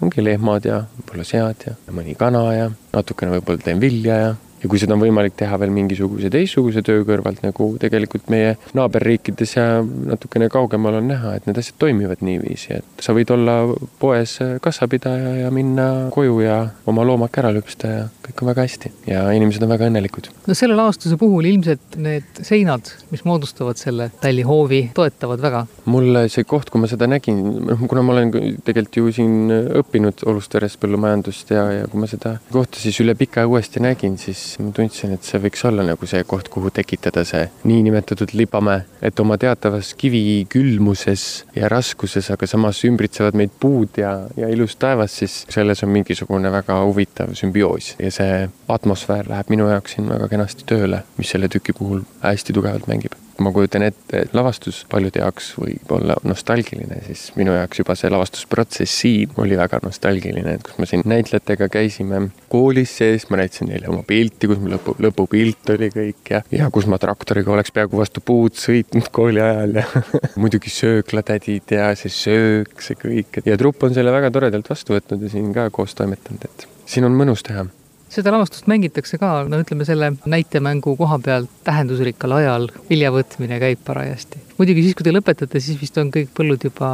[0.03, 4.71] ongi lehmad ja võib-olla sead ja mõni kana ja natukene võib-olla teen vilja ja ja
[4.71, 9.67] kui seda on võimalik teha veel mingisuguse teistsuguse töö kõrvalt, nagu tegelikult meie naaberriikides ja
[9.85, 13.59] natukene kaugemal on näha, et need asjad toimivad niiviisi, et sa võid olla
[14.01, 16.59] poes kassapidaja ja minna koju ja
[16.91, 20.31] oma loomak ära lüpsta ja kõik on väga hästi ja inimesed on väga õnnelikud.
[20.49, 25.65] no selle lavastuse puhul ilmselt need seinad, mis moodustavad selle tallihoovi, toetavad väga?
[25.93, 28.33] mulle see koht, kui ma seda nägin, noh, kuna ma olen
[28.65, 33.45] tegelikult ju siin õppinud Olusteres põllumajandust ja, ja kui ma seda kohta siis üle pika
[33.51, 37.25] uuesti nägin, siis siis ma tundsin, et see võiks olla nagu see koht, kuhu tekitada
[37.27, 43.99] see niinimetatud libamäe, et oma teatavas kivi külmuses ja raskuses, aga samas ümbritsevad meid puud
[43.99, 49.51] ja, ja ilus taevas, siis selles on mingisugune väga huvitav sümbioos ja see atmosfäär läheb
[49.53, 53.83] minu jaoks siin väga kenasti tööle, mis selle tüki puhul hästi tugevalt mängib ma kujutan
[53.87, 59.35] ette, et lavastus paljude jaoks võib olla nostalgiline, siis minu jaoks juba see lavastusprotsess siin
[59.43, 62.21] oli väga nostalgiline, et kus me siin näitlejatega käisime
[62.53, 66.71] koolis sees, ma näitasin neile oma pilti, kus mul lõpu, lõpupilt oli kõik ja, ja
[66.75, 69.87] kus ma traktoriga oleks peaaegu vastu puud sõitnud kooli ajal ja
[70.43, 75.27] muidugi sööklatädid ja see söök, see kõik, ja trupp on selle väga toredalt vastu võtnud
[75.27, 77.67] ja siin ka koos toimetanud, et siin on mõnus teha
[78.15, 84.43] seda lavastust mängitakse ka, no ütleme selle näitemängu koha peal tähendusrikkal ajal viljavõtmine käib parajasti.
[84.59, 86.91] muidugi siis, kui te lõpetate, siis vist on kõik põllud juba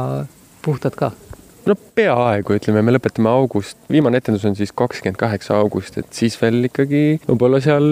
[0.65, 1.11] puhtad ka
[1.71, 6.35] no peaaegu, ütleme, me lõpetame august, viimane etendus on siis kakskümmend kaheksa august, et siis
[6.41, 7.87] veel ikkagi võib-olla seal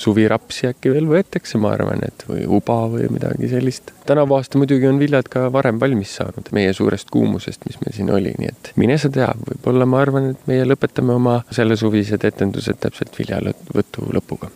[0.00, 3.92] suvirapsi äkki veel võetakse, ma arvan, et või uba või midagi sellist.
[4.08, 8.12] tänavu aasta muidugi on viljad ka varem valmis saanud meie suurest kuumusest, mis meil siin
[8.14, 12.80] oli, nii et mine sa tea, võib-olla ma arvan, et meie lõpetame oma sellesuvised etendused
[12.82, 14.52] täpselt viljavõtu lõpuga.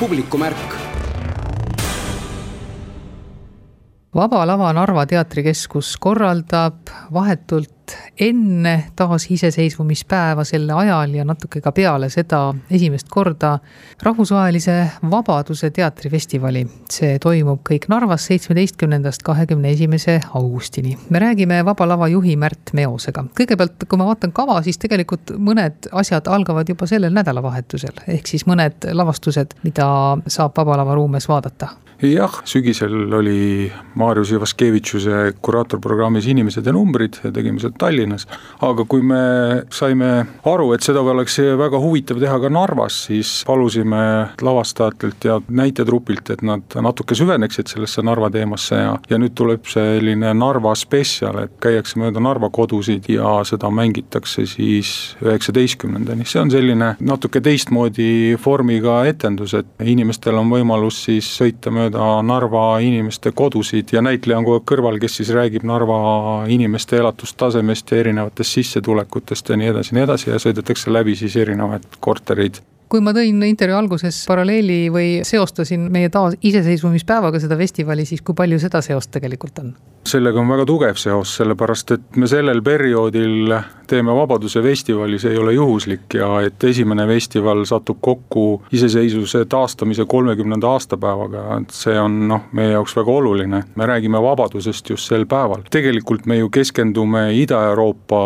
[0.00, 0.99] publikumärk
[4.14, 12.40] Vaba Lava Narva Teatrikeskus korraldab vahetult enne taasiseseisvumispäeva selle ajal ja natuke ka peale seda
[12.70, 13.52] esimest korda
[14.02, 14.74] rahvusvahelise
[15.10, 16.64] Vabaduse teatrifestivali.
[16.90, 20.98] see toimub kõik Narvas seitsmeteistkümnendast kahekümne esimese augustini.
[21.10, 23.24] me räägime Vaba Lava juhi Märt Meosega.
[23.40, 28.46] kõigepealt, kui ma vaatan kava, siis tegelikult mõned asjad algavad juba sellel nädalavahetusel, ehk siis
[28.46, 31.70] mõned lavastused, mida saab Vaba Lava ruumes vaadata
[32.08, 38.26] jah, sügisel oli Marius Ivaskevitšuse kuraatorprogrammis Inimesed ja numbrid ja tegime seda Tallinnas.
[38.60, 39.20] aga kui me
[39.72, 40.10] saime
[40.48, 44.00] aru, et seda oleks väga huvitav teha ka Narvas, siis palusime
[44.42, 50.32] lavastajatelt ja näitetrupilt, et nad natuke süveneksid sellesse Narva teemasse ja, ja nüüd tuleb selline
[50.34, 56.94] Narva spetsial, et käiakse mööda Narva kodusid ja seda mängitakse siis üheksateistkümnendani, see on selline
[57.00, 63.92] natuke teistmoodi vormiga etendus, et inimestel on võimalus siis sõita mööda mööda Narva inimeste kodusid
[63.92, 69.48] ja näitleja on kogu aeg kõrval, kes siis räägib Narva inimeste elatustasemest ja erinevatest sissetulekutest
[69.48, 73.78] ja nii edasi, nii edasi ja sõidetakse läbi siis erinevaid korterid kui ma tõin intervjuu
[73.78, 79.74] alguses paralleeli või seostasin meie taasiseseisvumispäevaga seda festivali, siis kui palju seda seost tegelikult on?
[80.10, 83.52] sellega on väga tugev seos, sellepärast et me sellel perioodil
[83.90, 90.06] teeme Vabaduse festivali, see ei ole juhuslik ja et esimene festival satub kokku iseseisvuse taastamise
[90.08, 93.62] kolmekümnenda aastapäevaga, et see on noh, meie jaoks väga oluline.
[93.74, 95.66] me räägime vabadusest just sel päeval.
[95.70, 98.22] tegelikult me ju keskendume Ida-Euroopa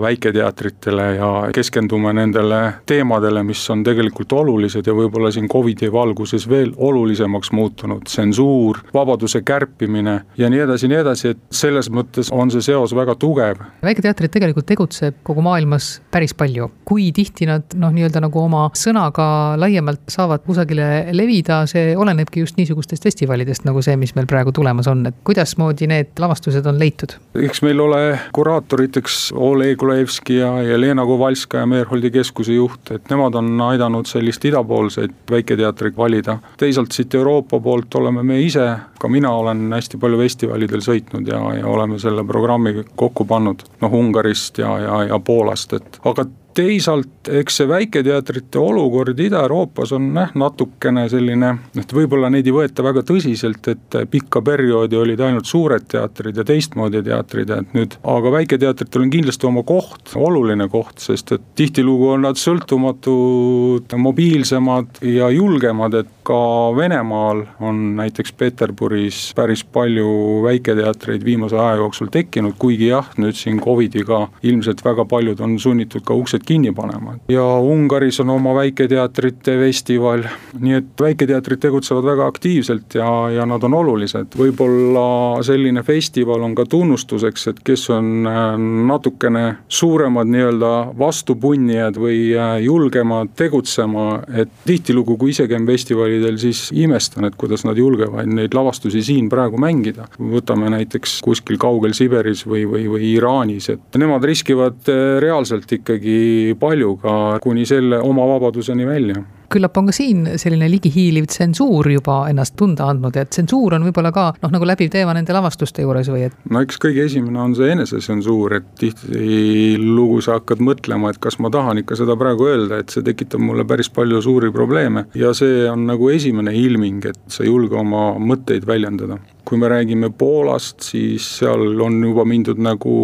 [0.00, 6.72] väiketeatritele ja keskendume nendele teemadele, mis on tegelikult olulised ja võib-olla siin Covidi valguses veel
[6.76, 12.64] olulisemaks muutunud, tsensuur, vabaduse kärpimine ja nii edasi, nii edasi, et selles mõttes on see
[12.64, 13.62] seos väga tugev.
[13.82, 16.70] väiketeatrid tegelikult tegutseb kogu maailmas päris palju.
[16.84, 22.56] kui tihti nad noh, nii-öelda nagu oma sõnaga laiemalt saavad kusagile levida, see olenebki just
[22.56, 27.16] niisugustest festivalidest, nagu see, mis meil praegu tulemas on, et kuidasmoodi need lavastused on leitud?
[27.34, 33.60] eks meil ole kuraatoriteks Oleg Olevski ja Jelena Kovalskaja, Meerholdi keskuse juht, et nemad on
[33.60, 36.38] aidanud sellist idapoolseid väiketeatrit valida.
[36.56, 38.66] teisalt siit Euroopa poolt oleme me ise,
[38.98, 43.92] ka mina olen hästi palju festivalidel sõitnud ja, ja oleme selle programmi kokku pannud, noh
[43.92, 50.32] Ungarist ja ja, ja Poolast, et aga teisalt eks see väiketeatrite olukord Ida-Euroopas on jah,
[50.38, 55.86] natukene selline, et võib-olla neid ei võeta väga tõsiselt, et pikka perioodi olid ainult suured
[55.90, 61.34] teatrid ja teistmoodi teatrid, et nüüd, aga väiketeatritel on kindlasti oma koht, oluline koht, sest
[61.36, 69.64] et tihtilugu on nad sõltumatud, mobiilsemad ja julgemad, et ka Venemaal on näiteks Peterburis päris
[69.64, 70.08] palju
[70.44, 76.04] väiketeatreid viimase aja jooksul tekkinud, kuigi jah, nüüd siin Covidiga ilmselt väga paljud on sunnitud
[76.06, 77.18] ka uksed kinni panema.
[77.28, 80.24] ja Ungaris on oma väiketeatrite festival,
[80.60, 84.36] nii et väiketeatrid tegutsevad väga aktiivselt ja, ja nad on olulised.
[84.38, 88.42] võib-olla selline festival on ka tunnustuseks, et kes on äh,
[88.88, 95.66] natukene suuremad nii-öelda vastupunnijad või äh, julgemad tegutsema, et tihtilugu, kui ise käin
[96.14, 100.08] festivalidel, siis imestan, et kuidas nad julgevad neid lavastusi siin praegu mängida.
[100.18, 106.54] võtame näiteks kuskil kaugel Siberis või, või, või Iraanis, et nemad riskivad äh, reaalselt ikkagi
[106.58, 109.24] palju ka kuni selle oma vabaduseni välja
[109.54, 114.12] küllap on ka siin selline ligihiiliv tsensuur juba ennast tunda andnud ja tsensuur on võib-olla
[114.14, 116.38] ka noh, nagu läbiv teema nende lavastuste juures või et?
[116.50, 121.52] no eks kõige esimene on see enesetsensuur, et tihtilugu sa hakkad mõtlema, et kas ma
[121.54, 125.64] tahan ikka seda praegu öelda, et see tekitab mulle päris palju suuri probleeme ja see
[125.70, 129.20] on nagu esimene ilming, et sa ei julge oma mõtteid väljendada
[129.54, 132.94] kui me räägime Poolast, siis seal on juba mindud nagu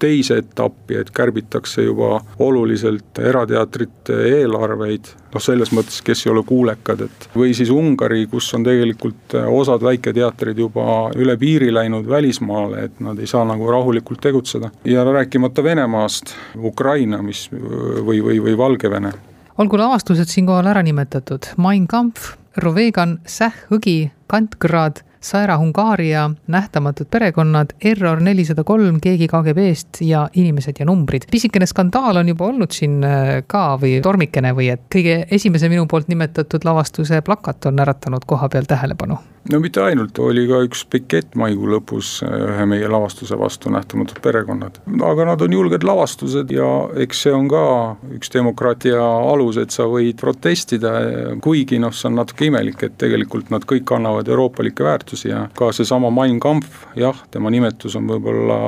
[0.00, 7.04] teise etappi, et kärbitakse juba oluliselt erateatrite eelarveid, noh selles mõttes, kes ei ole kuulekad,
[7.04, 13.04] et või siis Ungari, kus on tegelikult osad väiketeatrid juba üle piiri läinud välismaale, et
[13.04, 14.72] nad ei saa nagu rahulikult tegutseda.
[14.88, 19.12] ja rääkimata Venemaast, Ukraina, mis või, või, või Valgevene.
[19.58, 28.20] olgu lavastused siinkohal ära nimetatud, Mein Kampf, Rovegan, Sähhõgi, Kantgrad Saera Hungaria, Nähtamatud perekonnad, Error
[28.20, 31.22] nelisada kolm, Keegi KGB-st ja Inimesed ja numbrid.
[31.30, 35.86] pisikene skandaal on juba olnud siin äh, ka või tormikene või et kõige esimese minu
[35.88, 39.16] poolt nimetatud lavastuse plakat on äratanud koha peal tähelepanu
[39.52, 44.20] no mitte ainult, oli ka üks pikett maikuu lõpus äh, ühe meie lavastuse vastu, Nähtamatud
[44.20, 44.82] perekonnad.
[45.08, 46.68] aga nad on julged lavastused ja
[47.00, 47.64] eks see on ka
[48.12, 50.92] üks demokraatia alus, et sa võid protestida,
[51.40, 55.70] kuigi noh, see on natuke imelik, et tegelikult nad kõik kannavad euroopalikke väärtusi ja ka
[55.72, 58.58] seesama Mein Kampf, jah, tema nimetus on võib-olla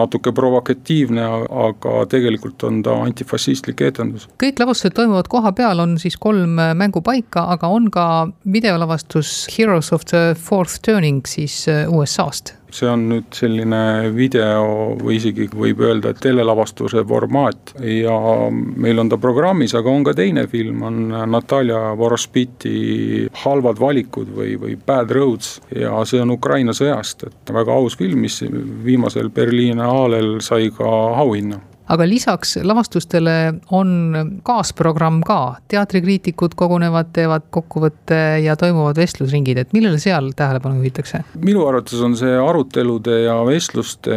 [0.00, 1.24] natuke provokatiivne,
[1.68, 4.28] aga tegelikult on ta antifašistlik etendus.
[4.40, 8.06] kõik lavastused toimuvad koha peal, on siis kolm mängupaika, aga on ka
[8.44, 14.94] videolavastus Heroes Heroes of the Fourth Turning siis äh, USA-st see on nüüd selline video
[15.00, 18.16] või isegi võib öelda, et telelavastuse formaat ja
[18.50, 24.56] meil on ta programmis, aga on ka teine film, on Natalja Vorospiti Halvad valikud või,
[24.60, 28.40] või Bad Roads ja see on Ukraina sõjast, et väga aus film, mis
[28.84, 30.90] viimasel Berliina aalel sai ka
[31.22, 39.74] auhinna aga lisaks lavastustele on kaasprogramm ka, teatrikriitikud kogunevad, teevad kokkuvõtte ja toimuvad vestlusringid, et
[39.76, 41.24] millele seal tähelepanu juhitakse?
[41.44, 44.16] minu arvates on see arutelude ja vestluste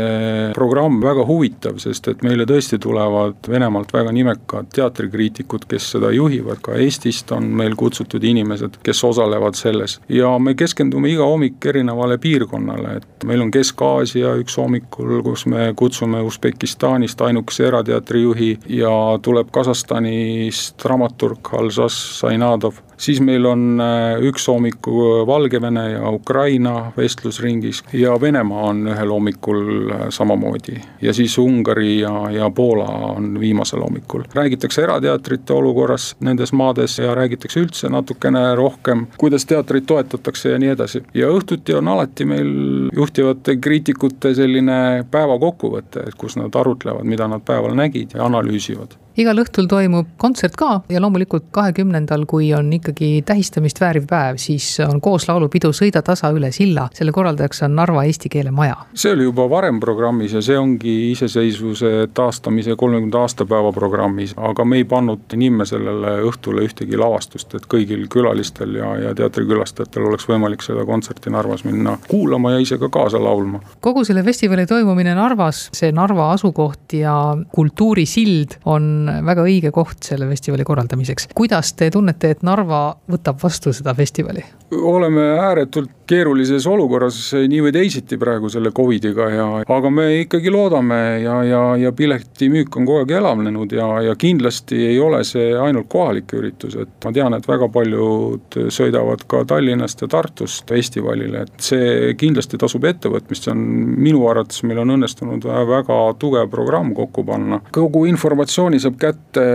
[0.56, 6.62] programm väga huvitav, sest et meile tõesti tulevad Venemaalt väga nimekad teatrikriitikud, kes seda juhivad,
[6.64, 10.00] ka Eestist on meil kutsutud inimesed, kes osalevad selles.
[10.10, 15.72] ja me keskendume iga hommik erinevale piirkonnale, et meil on Kesk-Aasia üks hommikul, kus me
[15.76, 18.92] kutsume Usbekistanist ainukese erateatrijuhi ja
[19.22, 27.84] tuleb Kasahstanist dramaturg Alžas Sainadov siis meil on äh, üks hommiku Valgevene ja Ukraina vestlusringis
[27.94, 30.82] ja Venemaa on ühel hommikul äh, samamoodi.
[31.02, 34.24] ja siis Ungari ja, ja Poola on viimasel hommikul.
[34.34, 40.70] räägitakse erateatrite olukorrast nendes maades ja räägitakse üldse natukene rohkem, kuidas teatrit toetatakse ja nii
[40.76, 41.04] edasi.
[41.14, 42.54] ja õhtuti on alati meil
[42.96, 49.42] juhtivate kriitikute selline päevakokkuvõte, et kus nad arutlevad, mida nad päeval nägid ja analüüsivad igal
[49.42, 55.02] õhtul toimub kontsert ka ja loomulikult kahekümnendal, kui on ikkagi tähistamist vääriv päev, siis on
[55.02, 56.88] kooslaulupidu Sõida tasa üle silla.
[56.94, 58.76] selle korraldajaks on Narva Eesti Keele Maja.
[58.94, 64.78] see oli juba varem programmis ja see ongi iseseisvuse taastamise kolmekümnenda aastapäeva programmis, aga me
[64.78, 70.66] ei pannud nimme sellele õhtule ühtegi lavastust, et kõigil külalistel ja, ja teatrikülastajatel oleks võimalik
[70.66, 73.62] seda kontserti Narvas minna kuulama ja ise ka kaasa laulma.
[73.82, 77.18] kogu selle festivali toimumine Narvas, see Narva asukoht ja
[77.54, 81.30] kultuurisild on väga õige koht selle festivali korraldamiseks.
[81.36, 82.82] kuidas te tunnete, et Narva
[83.12, 84.46] võtab vastu seda festivali?
[84.72, 89.48] oleme ääretult keerulises olukorras nii või teisiti praegu selle Covidiga ja,
[89.78, 94.80] aga me ikkagi loodame ja, ja, ja piletimüük on kogu aeg elavnenud ja, ja kindlasti
[94.92, 100.02] ei ole see ainult kohalik üritus, et ma tean, et väga paljud sõidavad ka Tallinnast
[100.04, 103.64] ja Tartust festivalile, et see kindlasti tasub ettevõtmist, see on
[103.98, 107.62] minu arvates, meil on õnnestunud väga tugev programm kokku panna.
[107.76, 109.46] kogu informatsiooni saab kätte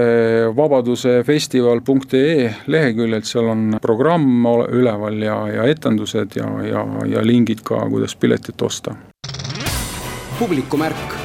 [0.56, 6.84] vabadusefestival.ee leheküljelt, seal on programm üleval ja, ja etendused ja, ja,
[7.16, 8.94] ja lingid ka, kuidas piletit osta.
[10.38, 11.18] publikumärk.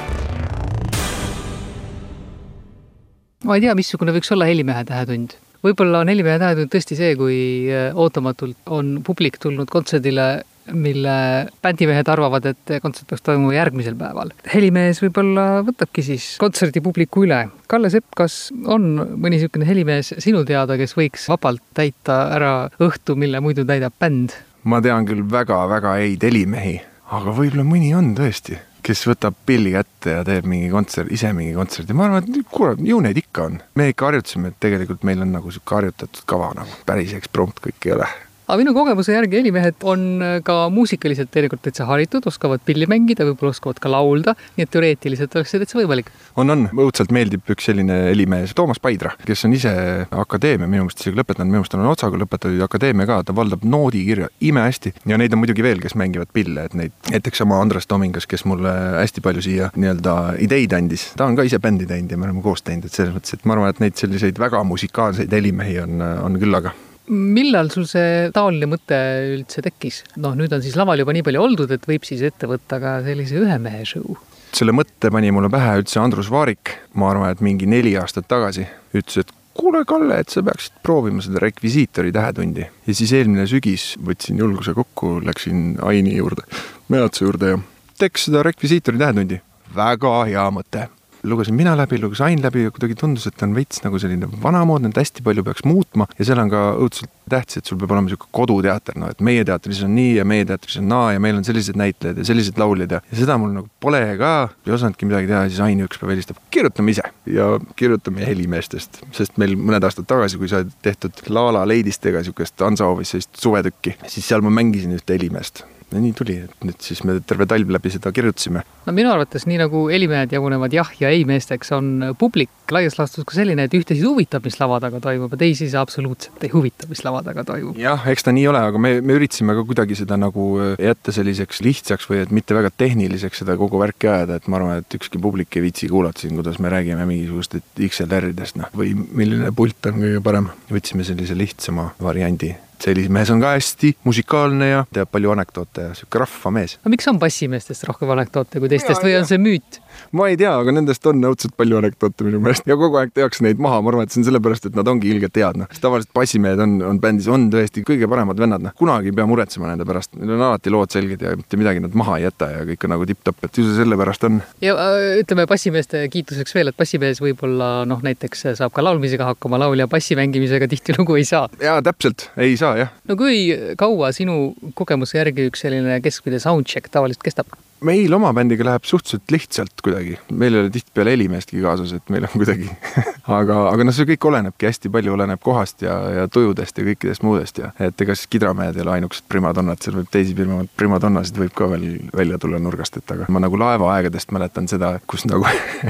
[3.46, 7.40] ma ei tea, missugune võiks olla Helimehe tähetund võib-olla on Helimehe tähetund tõesti see, kui
[7.72, 10.28] äh, ootamatult on publik tulnud kontserdile
[10.74, 14.34] mille bändimehed arvavad, et kontsert peaks toimuma järgmisel päeval.
[14.54, 17.46] helimees võib-olla võtabki siis kontserdi publiku üle.
[17.72, 22.54] Kalle Sepp, kas on mõni niisugune helimees sinu teada, kes võiks vabalt täita ära
[22.84, 24.36] õhtu, mille muidu täidab bänd?
[24.68, 26.80] Ma tean küll väga-väga häid helimehi,
[27.16, 31.52] aga võib-olla mõni on tõesti kes võtab pilli kätte ja teeb mingi kontsert, ise mingi
[31.58, 33.58] kontserdi, ma arvan, et kurat, ju neid ikka on.
[33.76, 37.90] me ikka harjutasime, et tegelikult meil on nagu sihuke harjutatud kava nagu, päris eksprompt kõik
[37.90, 38.08] ei ole
[38.48, 43.26] aga minu kogemuse järgi helimehed on äh, ka muusikaliselt tegelikult täitsa haritud, oskavad pilli mängida,
[43.28, 46.12] võib-olla oskavad ka laulda, nii et teoreetiliselt oleks see täitsa võimalik.
[46.40, 49.74] on, on, õudselt meeldib üks selline helimees, Toomas Paidra, kes on ise
[50.08, 54.32] akadeemia minu meelest isegi lõpetanud, minu meelest on otsaga lõpetatud akadeemia ka, ta valdab noodikirja
[54.48, 54.94] imehästi.
[55.12, 58.48] Ja neid on muidugi veel, kes mängivad pille, et neid, näiteks sama Andres Tomingas, kes
[58.48, 58.72] mulle
[59.02, 60.18] hästi palju siia nii-öelda
[60.48, 63.12] ideid andis, ta on ka ise bändi teinud ja me oleme koos teinud, et selles
[63.16, 66.78] mõttes, et ma arvan, et neid selliseid väga musikaalseid helimehi on, on küllaga
[67.08, 68.98] millal sul see taoline mõte
[69.36, 70.04] üldse tekkis?
[70.22, 72.98] noh, nüüd on siis laval juba nii palju oldud, et võib siis ette võtta ka
[73.06, 74.18] sellise ühe mehe show.
[74.56, 78.68] selle mõtte pani mulle pähe üldse Andrus Vaarik, ma arvan, et mingi neli aastat tagasi,
[78.96, 82.68] ütles, et kuule, Kalle, et sa peaksid proovima seda rekvisiitori tähetundi.
[82.88, 86.46] ja siis eelmine sügis võtsin julguse kokku, läksin Aini juurde,
[86.92, 87.64] Meelatsa juurde ja
[87.98, 89.42] teeks seda rekvisiitori tähetundi.
[89.76, 90.88] väga hea mõte
[91.30, 94.92] lugesin mina läbi, luges Ain läbi ja kuidagi tundus, et on veits nagu selline vanamoodne,
[94.92, 98.08] et hästi palju peaks muutma ja seal on ka õudselt tähtis, et sul peab olema
[98.08, 101.40] niisugune koduteater, noh et meie teatris on nii ja meie teatris on naa ja meil
[101.40, 104.34] on sellised näitlejad ja sellised lauljad ja, ja seda mul nagu pole ka,
[104.66, 107.06] ei osanudki midagi teha, siis Ain üks päev helistab, kirjutame ise.
[107.28, 107.50] Ja
[107.80, 113.16] kirjutame helimeestest, sest meil mõned aastad tagasi, kui sai tehtud La La Lady'stega niisugust Hansahofis
[113.16, 117.18] sellist suvetükki, siis seal ma mängisin ühte helimeest ja nii tuli, et nüüd siis me
[117.24, 118.64] terve talv läbi seda kirjutasime.
[118.86, 123.24] no minu arvates, nii nagu helimehed jagunevad jah ja ei meesteks, on publik laias laastus
[123.28, 126.90] ka selline, et ühtesid huvitab, mis lava taga toimub ja teisi see absoluutselt ei huvita,
[126.92, 127.80] mis lava taga toimub.
[127.80, 131.16] jah, eks ta nii ole, aga me, me üritasime ka kuidagi seda nagu äh, jätta
[131.16, 135.00] selliseks lihtsaks või et mitte väga tehniliseks seda kogu värki ajada, et ma arvan, et
[135.00, 139.88] ükski publik ei viitsi kuulata siin, kuidas me räägime mingisugustest XLR-idest, noh, või milline pult
[139.88, 140.52] on kõige parem.
[140.68, 145.98] võtsime sellise lihtsama variandi selline mees on ka hästi musikaalne ja teab palju anekdoote ja
[145.98, 146.78] sihuke rahva mees.
[146.82, 149.82] aga miks on bassimeestest rohkem anekdoote kui teistest ja, või on see müüt?
[150.18, 153.46] Ma ei tea, aga nendest on õudselt palju anekdoote minu meelest ja kogu aeg tehakse
[153.46, 155.70] neid maha, ma arvan, et see on sellepärast, et nad ongi ilgelt head, noh.
[155.82, 159.70] tavaliselt bassimehed on, on bändis, on tõesti kõige paremad vennad, noh, kunagi ei pea muretsema
[159.72, 162.64] nende pärast, neil on alati lood selged ja mitte midagi nad maha ei jäta ja
[162.72, 164.42] kõik on nagu tipp-topp, et ju see sellepärast on.
[164.64, 169.62] ja äh, ütleme bassimeeste kiituseks veel, et bassimees võib-olla noh, näiteks saab ka laulmisega hakkama,
[169.66, 171.48] laulja bassi mängimisega tihtilugu ei saa.
[171.64, 172.94] jaa, täpselt, ei saa jah.
[173.08, 173.48] no kui
[173.80, 177.58] kaua sinu kogemuse järgi üks selline keskmine soundcheck tavaliselt kestab?
[177.86, 182.26] Meil oma bändiga läheb suhteliselt lihtsalt kuidagi, meil ei ole tihtipeale helimeestki kaasas, et meil
[182.28, 182.70] on kuidagi
[183.40, 187.26] aga, aga noh, see kõik olenebki hästi palju, oleneb kohast ja, ja tujudest ja kõikidest
[187.26, 190.36] muudest ja et ega siis kidramehed ei ole ainukesed primadonnad, seal võib teisi
[190.80, 195.28] primadonnasid võib ka veel välja tulla nurgast, et aga ma nagu laevaaegadest mäletan seda, kus
[195.30, 195.46] nagu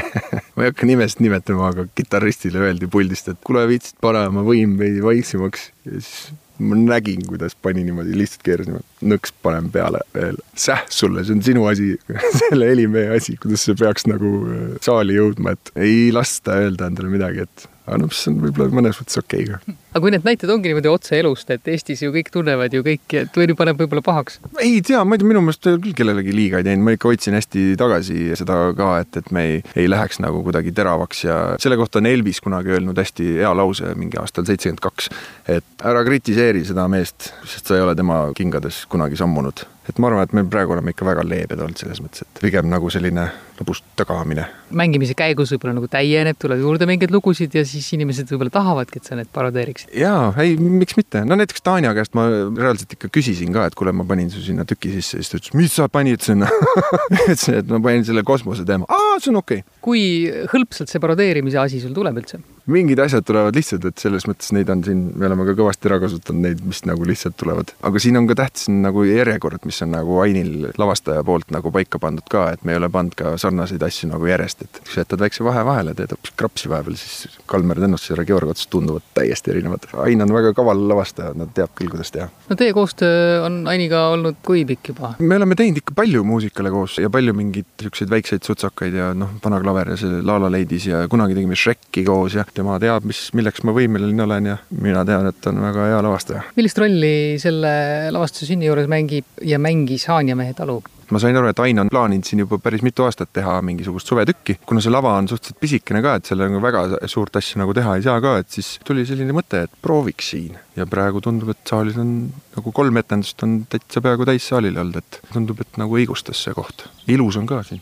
[0.56, 5.04] ma ei hakka nimesid nimetama, aga kitarristile öeldi puldist, et kuule, viitsid panema võim veidi
[5.06, 6.12] vaiksemaks ja siis
[6.60, 10.40] ma nägin, kuidas pani niimoodi, lihtsalt keeras niimoodi, nõks panen peale veel.
[10.58, 11.94] säh sulle, see on sinu asi
[12.42, 17.14] selle helimehe asi, kuidas see peaks nagu äh, saali jõudma, et ei lasta öelda endale
[17.14, 19.78] midagi, et aga noh, mis on võib-olla mõnes mõttes okei okay, ka.
[19.98, 23.24] Aga kui need näited ongi niimoodi otse elust, et Eestis ju kõik tunnevad ju kõiki,
[23.24, 24.38] et või paneb võib-olla pahaks?
[24.62, 27.38] ei tea, ma ei tea, minu meelest küll kellelegi liiga ei teinud, ma ikka hoidsin
[27.38, 31.80] hästi tagasi seda ka, et, et me ei, ei läheks nagu kuidagi teravaks ja selle
[31.82, 35.10] kohta on Elvis kunagi öelnud hästi hea lause mingi aastal seitsekümmend kaks,
[35.58, 40.10] et ära kritiseeri seda meest, sest sa ei ole tema kingades kunagi sammunud et ma
[40.10, 43.28] arvan, et me praegu oleme ikka väga leebed olnud selles mõttes, et pigem nagu selline
[43.58, 44.46] lõbus tagamine.
[44.78, 49.10] mängimise käigus võib-olla nagu täieneb, tuleb juurde mingeid lugusid ja siis inimesed võib-olla tahavadki, et
[49.10, 49.94] sa need parodeeriksid.
[49.98, 53.96] jaa, ei, miks mitte, no näiteks Tanja käest ma reaalselt ikka küsisin ka, et kuule,
[53.96, 56.52] ma panin su sinna tüki sisse, siis ta ütles, mis sa panid sinna
[57.24, 59.82] ütlesin, et ma panin selle kosmose teema, aa, see on okei okay.
[59.88, 60.06] kui
[60.54, 62.44] hõlpsalt see parodeerimise asi sul tuleb üldse?
[62.68, 66.00] Mingid asjad tulevad lihtsalt, et selles mõttes neid on siin, me oleme ka kõvasti ära
[66.04, 67.72] kasutanud neid, mis nagu lihtsalt tulevad.
[67.88, 72.00] aga siin on ka tähtis nagu järjekord, mis on nagu Ainil lavastaja poolt nagu paika
[72.02, 75.06] pandud ka, et me ei ole pannud ka sarnaseid asju nagu järjest, et kui sa
[75.06, 79.54] jätad väikse vahe vahele, teed hoopis krapsi vahepeal, siis Kalmer Tõnustusjärve Georg Ots tunduvad täiesti
[79.54, 79.88] erinevad.
[80.04, 82.28] Ain on väga kaval lavastaja, ta teab küll, kuidas teha.
[82.50, 85.14] no teie koostöö on Ainiga olnud kui pikk juba?
[85.20, 89.38] me oleme teinud ikka palju muusikale koos ja palju mingeid niisuguseid väikseid sutsakaid ja noh,
[89.44, 93.06] Vana klaver ja see La La Lady's ja kunagi tegime Shreki koos ja tema teab,
[93.08, 96.44] mis, milleks ma võimeline olen ja mina tean, et ta on väga hea lavastaja.
[96.58, 97.74] millist rolli selle
[98.14, 100.82] lavastuse sünni juures mängib ja mängis Haanja mehe talu?
[101.12, 104.58] ma sain aru, et Ain on plaaninud siin juba päris mitu aastat teha mingisugust suvetükki,
[104.68, 107.96] kuna see lava on suhteliselt pisikene ka, et seal nagu väga suurt asja nagu teha
[107.98, 110.58] ei saa ka, et siis tuli selline mõte, et prooviks siin.
[110.78, 112.12] ja praegu tundub, et saalis on
[112.58, 116.58] nagu kolm etendust on täitsa peaaegu täis saalile olnud, et tundub, et nagu õigustas see
[116.58, 116.90] koht.
[117.08, 117.82] ilus on ka siin.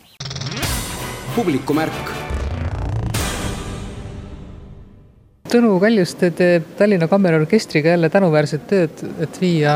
[1.34, 2.35] publikumärk
[5.46, 9.74] Tõnu Kaljuste teeb Tallinna Kammerorkestriga jälle tänuväärset tööd, et viia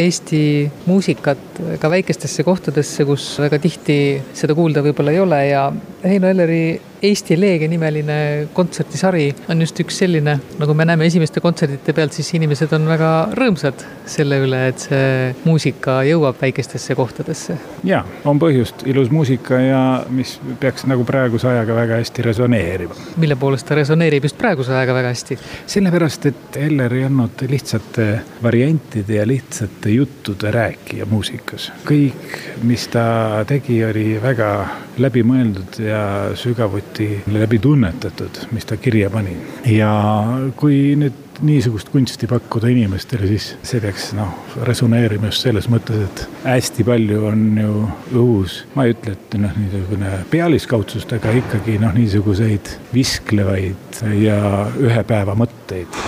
[0.00, 0.40] Eesti
[0.86, 3.96] muusikat ka väikestesse kohtadesse, kus väga tihti
[4.36, 5.40] seda kuulda võib-olla ei ole.
[5.50, 5.66] Ja
[6.04, 6.62] Heino Elleri
[7.02, 8.14] Eesti Leegia nimeline
[8.52, 13.12] kontsertisari on just üks selline, nagu me näeme esimeste kontsertide pealt, siis inimesed on väga
[13.38, 17.56] rõõmsad selle üle, et see muusika jõuab väikestesse kohtadesse.
[17.88, 19.80] ja, on põhjust, ilus muusika ja
[20.12, 22.98] mis peaks nagu praeguse ajaga väga hästi resoneerima.
[23.16, 25.38] mille poolest ta resoneerib just praeguse ajaga väga hästi?
[25.66, 28.06] sellepärast, et Eller ei olnud lihtsate
[28.42, 31.72] variantide ja lihtsate juttude rääkija muusikas.
[31.88, 34.52] kõik, mis ta tegi, oli väga
[35.00, 36.04] läbimõeldud ja
[36.36, 39.36] sügavuti alati läbi tunnetatud, mis ta kirja pani.
[39.66, 40.24] ja
[40.56, 44.34] kui nüüd niisugust kunsti pakkuda inimestele, siis see peaks noh,
[44.66, 49.54] resoneerima just selles mõttes, et hästi palju on ju õhus, ma ei ütle, et noh,
[49.56, 56.00] niisugune pealiskaudsust, aga ikkagi noh, niisuguseid visklevaid ja ühe päeva mõtteid.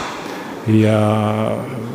[0.82, 0.98] ja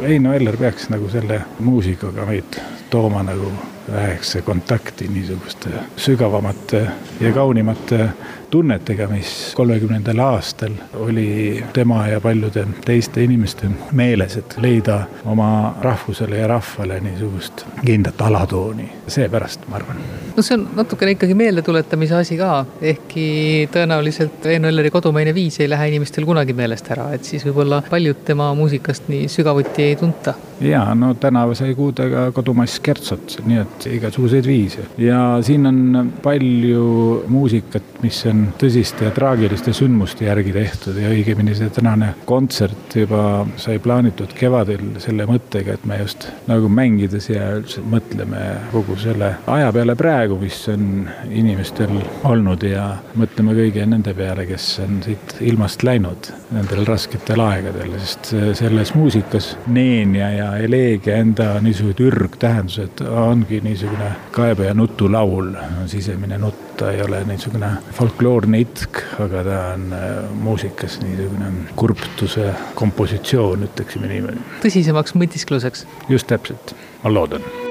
[0.01, 3.51] Heino Eller peaks nagu selle muusikaga meid tooma nagu
[3.88, 6.88] läheks kontakti niisuguste sügavamate
[7.21, 8.09] ja kaunimate
[8.49, 16.38] tunnetega, mis kolmekümnendal aastal oli tema ja paljude teiste inimeste meeles, et leida oma rahvusele
[16.38, 18.89] ja rahvale niisugust kindlat alatooni.
[19.07, 19.97] seepärast ma arvan.
[20.35, 25.69] no see on natukene ikkagi meeldetuletamise asi ka, ehkki tõenäoliselt Eino Elleri kodumaine viis ei
[25.69, 30.33] lähe inimestel kunagi meelest ära, et siis võib-olla paljud tema muusikast nii sügavuti ei tunta.
[30.61, 34.86] ja no tänavu sai kuulda ka kodumaist Kertsot, nii et et igasuguseid viise.
[34.97, 40.97] ja siin on palju muusikat, mis on tõsiste ja traagiliste sündmuste järgi tehtud.
[41.01, 46.69] Ja õigemini see tänane kontsert juba sai plaanitud kevadel selle mõttega, et me just nagu
[46.69, 51.93] mängides ja üldse mõtleme kogu selle aja peale praegu, mis on inimestel
[52.28, 52.65] olnud.
[52.67, 58.93] Ja mõtleme kõigi nende peale, kes on siit ilmast läinud nendel rasketel aegadel, sest selles
[58.95, 65.51] muusikas neenia ja eleegia enda niisugused ürgtähendused ongi niisugune kaebe ja nutulaul,
[65.91, 70.09] sisemine nutt, ta ei ole niisugune folkloorne itk, aga ta on äh,
[70.47, 72.49] muusikas niisugune kurbtuse
[72.80, 74.43] kompositsioon, ütleksime niimoodi.
[74.65, 75.88] tõsisemaks mõtiskluseks.
[76.09, 77.66] just täpselt, ma loodan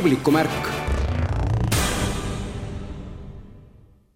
[0.00, 0.59] publikumärk